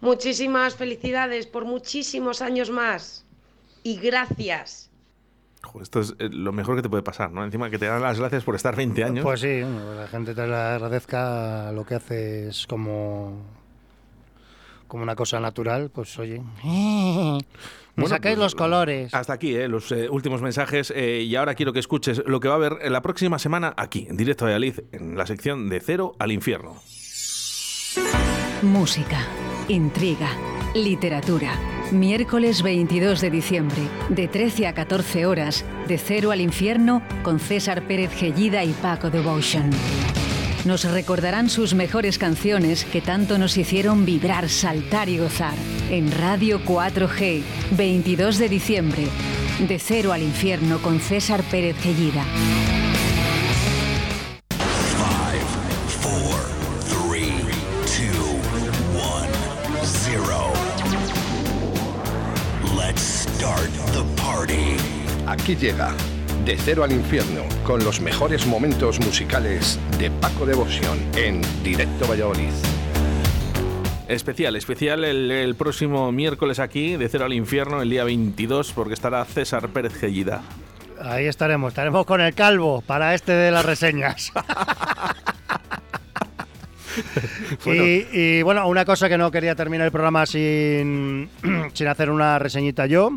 Muchísimas 0.00 0.74
felicidades 0.76 1.46
por 1.46 1.64
muchísimos 1.64 2.42
años 2.42 2.70
más. 2.70 3.24
y 3.82 3.96
gracias. 3.96 4.90
Esto 5.80 6.00
es 6.00 6.14
eh, 6.18 6.28
lo 6.30 6.52
mejor 6.52 6.76
que 6.76 6.82
te 6.82 6.88
puede 6.88 7.02
pasar, 7.02 7.30
¿no? 7.30 7.44
Encima 7.44 7.70
que 7.70 7.78
te 7.78 7.86
dan 7.86 8.02
las 8.02 8.18
gracias 8.18 8.44
por 8.44 8.54
estar 8.54 8.74
20 8.74 9.04
años. 9.04 9.24
Pues 9.24 9.40
sí, 9.40 9.60
la 9.60 10.08
gente 10.08 10.34
te 10.34 10.42
agradezca 10.42 11.72
lo 11.72 11.84
que 11.84 11.94
hace 11.94 12.48
es 12.48 12.66
como 12.66 13.42
como 14.88 15.02
una 15.02 15.14
cosa 15.14 15.38
natural, 15.38 15.90
pues 15.90 16.18
oye. 16.18 16.42
Me 17.98 18.02
Bueno, 18.02 18.14
sacáis 18.14 18.36
pues, 18.36 18.44
los 18.44 18.54
colores. 18.54 19.12
Hasta 19.12 19.32
aquí, 19.32 19.56
eh, 19.56 19.66
los 19.66 19.90
eh, 19.90 20.08
últimos 20.08 20.40
mensajes. 20.40 20.92
eh, 20.94 21.22
y 21.22 21.34
ahora 21.34 21.56
quiero 21.56 21.72
que 21.72 21.80
escuches 21.80 22.22
lo 22.26 22.38
que 22.38 22.46
va 22.46 22.54
a 22.54 22.56
haber 22.56 22.90
la 22.92 23.02
próxima 23.02 23.40
semana 23.40 23.74
aquí, 23.76 24.06
en 24.08 24.16
directo 24.16 24.44
a 24.44 24.46
Valladolid, 24.46 24.78
en 24.92 25.18
la 25.18 25.26
sección 25.26 25.68
de 25.68 25.80
Cero 25.80 26.12
al 26.20 26.30
Infierno. 26.30 26.76
Música, 28.62 29.18
intriga, 29.66 30.28
literatura. 30.76 31.58
Miércoles 31.90 32.62
22 32.62 33.20
de 33.20 33.30
diciembre, 33.30 33.88
de 34.10 34.28
13 34.28 34.68
a 34.68 34.74
14 34.74 35.26
horas, 35.26 35.64
de 35.88 35.98
Cero 35.98 36.30
al 36.30 36.40
Infierno, 36.40 37.02
con 37.24 37.40
César 37.40 37.82
Pérez 37.88 38.12
Gellida 38.12 38.62
y 38.62 38.72
Paco 38.74 39.10
Devotion. 39.10 39.70
Nos 40.64 40.84
recordarán 40.84 41.48
sus 41.48 41.74
mejores 41.74 42.18
canciones 42.18 42.84
que 42.84 43.00
tanto 43.00 43.38
nos 43.38 43.56
hicieron 43.56 44.04
vibrar, 44.04 44.48
saltar 44.48 45.08
y 45.08 45.18
gozar. 45.18 45.54
En 45.90 46.10
Radio 46.10 46.60
4G, 46.64 47.42
22 47.70 48.38
de 48.38 48.48
diciembre, 48.48 49.06
de 49.60 49.78
Cero 49.78 50.12
al 50.12 50.22
Infierno, 50.22 50.78
con 50.82 51.00
César 51.00 51.42
Pérez 51.44 51.76
Gellida. 51.78 52.24
Five, 54.98 55.44
four, 56.00 56.38
three, 56.88 57.32
two, 57.86 58.38
one, 58.98 59.28
zero. 59.84 60.52
Let's 62.76 63.00
start 63.00 63.70
the 63.92 64.04
party. 64.20 64.76
Aquí 65.26 65.56
llega 65.56 65.94
De 66.44 66.56
Cero 66.56 66.84
al 66.84 66.92
Infierno 66.92 67.42
con 67.68 67.84
los 67.84 68.00
mejores 68.00 68.46
momentos 68.46 68.98
musicales 68.98 69.78
de 69.98 70.10
Paco 70.10 70.46
Devoción 70.46 70.98
en 71.14 71.42
Directo 71.62 72.08
Valladolid. 72.08 72.48
Especial, 74.08 74.56
especial 74.56 75.04
el, 75.04 75.30
el 75.30 75.54
próximo 75.54 76.10
miércoles 76.10 76.60
aquí, 76.60 76.96
de 76.96 77.10
Cero 77.10 77.26
al 77.26 77.34
Infierno, 77.34 77.82
el 77.82 77.90
día 77.90 78.04
22, 78.04 78.72
porque 78.72 78.94
estará 78.94 79.22
César 79.26 79.68
Pérez 79.68 79.92
Gellida. 79.92 80.40
Ahí 80.98 81.26
estaremos, 81.26 81.72
estaremos 81.72 82.06
con 82.06 82.22
el 82.22 82.32
calvo 82.32 82.80
para 82.80 83.14
este 83.14 83.32
de 83.32 83.50
las 83.50 83.66
reseñas. 83.66 84.32
Bueno. 87.64 87.84
Y, 87.84 88.06
y, 88.12 88.42
bueno, 88.42 88.66
una 88.66 88.84
cosa 88.84 89.08
que 89.08 89.16
no 89.16 89.30
quería 89.30 89.54
terminar 89.54 89.84
el 89.84 89.92
programa 89.92 90.26
sin, 90.26 91.30
sin 91.72 91.86
hacer 91.86 92.10
una 92.10 92.40
reseñita 92.40 92.86
yo, 92.86 93.16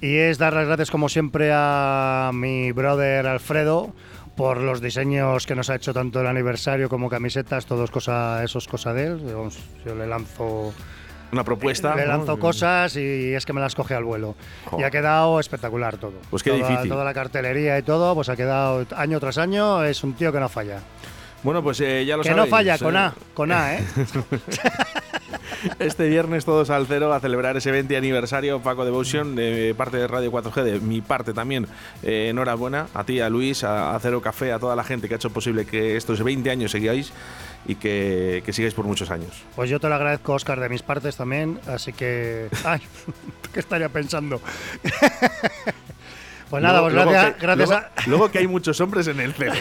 y 0.00 0.16
es 0.16 0.38
dar 0.38 0.52
las 0.54 0.66
gracias 0.66 0.90
como 0.90 1.08
siempre 1.08 1.50
a 1.52 2.30
mi 2.32 2.72
brother 2.72 3.26
Alfredo 3.26 3.92
por 4.36 4.58
los 4.58 4.80
diseños 4.80 5.46
que 5.46 5.54
nos 5.56 5.68
ha 5.70 5.74
hecho 5.74 5.92
tanto 5.92 6.20
el 6.20 6.26
aniversario 6.28 6.88
como 6.88 7.08
camisetas, 7.10 7.66
todo 7.66 7.84
es 7.84 7.90
cosa, 7.90 8.42
eso 8.44 8.58
es 8.58 8.68
cosa 8.68 8.92
de 8.92 9.06
él. 9.06 9.20
Vamos, 9.34 9.58
Yo 9.84 9.96
le 9.96 10.06
lanzo 10.06 10.72
Una 11.32 11.42
propuesta. 11.42 11.96
le 11.96 12.06
lanzo 12.06 12.32
¿no? 12.32 12.38
cosas 12.38 12.94
y 12.96 13.34
es 13.34 13.44
que 13.44 13.52
me 13.52 13.60
las 13.60 13.74
coge 13.74 13.94
al 13.94 14.04
vuelo. 14.04 14.36
Y 14.78 14.84
ha 14.84 14.90
quedado 14.90 15.40
espectacular 15.40 15.96
todo. 15.96 16.12
Pues 16.30 16.44
qué 16.44 16.50
toda, 16.52 16.68
difícil. 16.68 16.88
Toda 16.88 17.04
la 17.04 17.12
cartelería 17.14 17.76
y 17.78 17.82
todo, 17.82 18.14
pues 18.14 18.28
ha 18.28 18.36
quedado 18.36 18.86
año 18.96 19.18
tras 19.18 19.38
año. 19.38 19.82
Es 19.82 20.04
un 20.04 20.14
tío 20.14 20.32
que 20.32 20.38
no 20.38 20.48
falla. 20.48 20.78
Bueno, 21.42 21.60
pues 21.62 21.80
eh, 21.80 22.04
ya 22.06 22.16
lo 22.16 22.22
Que 22.22 22.28
sabéis. 22.30 22.46
no 22.46 22.50
falla, 22.56 22.78
con 22.78 22.94
eh, 22.94 22.98
A, 22.98 23.14
con 23.34 23.50
A, 23.52 23.74
¿eh? 23.76 23.84
Este 25.78 26.08
viernes 26.08 26.44
todos 26.44 26.70
al 26.70 26.86
cero 26.86 27.12
a 27.12 27.20
celebrar 27.20 27.56
ese 27.56 27.70
20 27.70 27.96
aniversario 27.96 28.60
Paco 28.60 28.84
Devotion 28.84 29.34
de 29.34 29.74
parte 29.76 29.96
de 29.96 30.06
Radio 30.06 30.30
4G, 30.30 30.62
de 30.62 30.80
mi 30.80 31.00
parte 31.00 31.32
también. 31.32 31.66
Eh, 32.02 32.28
enhorabuena 32.30 32.86
a 32.94 33.04
ti, 33.04 33.20
a 33.20 33.28
Luis, 33.28 33.64
a, 33.64 33.94
a 33.94 34.00
Cero 34.00 34.20
Café, 34.20 34.52
a 34.52 34.58
toda 34.58 34.76
la 34.76 34.84
gente 34.84 35.08
que 35.08 35.14
ha 35.14 35.16
hecho 35.16 35.30
posible 35.30 35.66
que 35.66 35.96
estos 35.96 36.22
20 36.22 36.50
años 36.50 36.72
sigáis 36.72 37.12
y 37.66 37.74
que, 37.74 38.42
que 38.44 38.52
sigáis 38.52 38.74
por 38.74 38.84
muchos 38.86 39.10
años. 39.10 39.42
Pues 39.56 39.68
yo 39.70 39.80
te 39.80 39.88
lo 39.88 39.94
agradezco, 39.94 40.32
Oscar, 40.34 40.60
de 40.60 40.68
mis 40.68 40.82
partes 40.82 41.16
también. 41.16 41.60
Así 41.66 41.92
que. 41.92 42.48
¡Ay! 42.64 42.80
¿Qué 43.52 43.60
estaría 43.60 43.88
pensando? 43.88 44.40
pues 46.50 46.62
nada, 46.62 46.80
pues 46.80 46.94
Luego- 46.94 47.10
gracias, 47.10 47.24
luego 47.24 47.38
que, 47.38 47.46
gracias 47.46 47.68
luego- 47.68 47.84
a. 47.96 48.08
luego 48.08 48.30
que 48.30 48.38
hay 48.38 48.46
muchos 48.46 48.80
hombres 48.80 49.06
en 49.08 49.20
el 49.20 49.34
cero. 49.34 49.54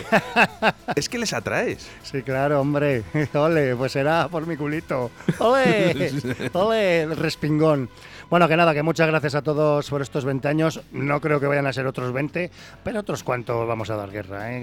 es 0.96 1.10
que 1.10 1.18
les 1.18 1.34
atraes. 1.34 1.88
Sí, 2.04 2.22
claro, 2.24 2.62
hombre. 2.62 3.04
Ole, 3.34 3.76
pues 3.76 3.92
será 3.92 4.28
por 4.30 4.48
mi 4.48 4.56
culito. 4.58 5.12
Ole, 5.40 6.12
ole, 6.54 7.02
el 7.04 7.16
respingón. 7.18 7.90
Bueno, 8.30 8.48
que 8.50 8.58
nada, 8.58 8.74
que 8.74 8.84
muchas 8.84 9.08
gracias 9.08 9.36
a 9.36 9.42
todos 9.42 9.90
por 9.90 10.02
estos 10.02 10.26
20 10.26 10.48
años. 10.50 10.82
No 10.92 11.22
creo 11.22 11.40
que 11.40 11.46
vayan 11.48 11.66
a 11.66 11.72
ser 11.72 11.88
otros 11.88 12.12
20, 12.12 12.52
pero 12.84 13.00
otros 13.00 13.24
cuantos 13.24 13.66
vamos 13.68 13.90
a 13.90 13.96
dar 13.96 14.12
guerra, 14.12 14.52
¿eh? 14.54 14.60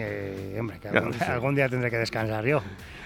Que, 0.52 0.60
hombre, 0.60 0.78
que 0.80 0.88
algún, 0.88 1.14
algún 1.22 1.54
día 1.54 1.68
tendré 1.68 1.90
que 1.90 1.96
descansar 1.96 2.44
yo. 2.44 2.62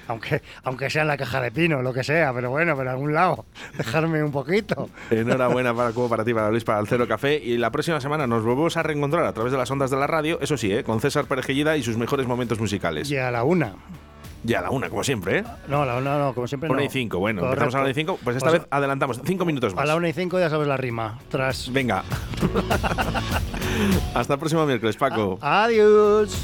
Aunque, 0.09 0.43
aunque 0.65 0.91
sea 0.91 1.03
en 1.03 1.09
la 1.09 1.17
caja 1.17 1.41
de 1.41 1.51
pino, 1.53 1.83
lo 1.83 1.93
que 1.93 2.03
sea, 2.03 2.33
pero 2.33 2.51
bueno, 2.51 2.75
pero 2.77 2.91
algún 2.91 3.15
lado, 3.15 3.45
dejarme 3.79 4.23
un 4.25 4.33
poquito. 4.33 4.89
Enhorabuena 5.11 5.75
para, 5.75 5.93
como 5.93 6.09
para 6.09 6.25
ti, 6.25 6.35
para 6.35 6.51
Luis, 6.51 6.65
para 6.65 6.81
el 6.81 6.87
Cero 6.89 7.07
Café. 7.07 7.37
Y 7.37 7.59
la 7.59 7.71
próxima 7.71 8.01
semana 8.01 8.27
nos 8.27 8.43
volvemos 8.43 8.77
a 8.77 8.83
reencontrar 8.83 9.25
a 9.25 9.33
través 9.33 9.53
de 9.53 9.59
las 9.59 9.71
ondas 9.71 9.91
de 9.91 9.97
la 9.99 10.07
radio, 10.07 10.39
eso 10.41 10.57
sí, 10.57 10.73
¿eh? 10.73 10.83
con 10.83 11.01
César 11.01 11.27
Perejellida 11.27 11.77
y 11.77 11.83
sus 11.83 11.97
mejores 11.97 12.27
momentos 12.27 12.59
musicales. 12.59 13.11
Y 13.11 13.17
a 13.19 13.31
la 13.31 13.45
una. 13.45 13.75
Y 14.47 14.55
a 14.55 14.61
la 14.63 14.71
una, 14.71 14.89
como 14.89 15.03
siempre, 15.03 15.39
¿eh? 15.39 15.45
No, 15.67 15.83
a 15.83 15.87
la 15.87 15.97
una 15.97 16.17
no, 16.17 16.33
como 16.33 16.47
siempre 16.47 16.71
Una 16.71 16.79
no. 16.79 16.85
y 16.85 16.89
cinco, 16.89 17.19
bueno, 17.19 17.41
Correcto. 17.41 17.65
empezamos 17.65 17.75
a 17.75 17.79
la 17.79 17.83
una 17.83 17.91
y 17.91 17.95
cinco, 17.95 18.19
pues 18.23 18.37
esta 18.37 18.51
Pues 18.51 18.61
vez 18.61 18.69
adelantamos 18.71 19.21
cinco 19.27 19.45
minutos 19.45 19.75
más. 19.75 19.83
A 19.83 19.87
la 19.87 19.97
una 19.97 20.09
y 20.09 20.13
cinco 20.13 20.39
ya 20.39 20.49
sabes 20.49 20.69
la 20.69 20.77
rima. 20.77 21.19
Tras. 21.29 21.73
Venga. 21.73 22.05
Hasta 24.15 24.33
el 24.35 24.39
próximo 24.39 24.65
miércoles, 24.65 24.97
Paco. 24.97 25.39
Adiós. 25.43 26.39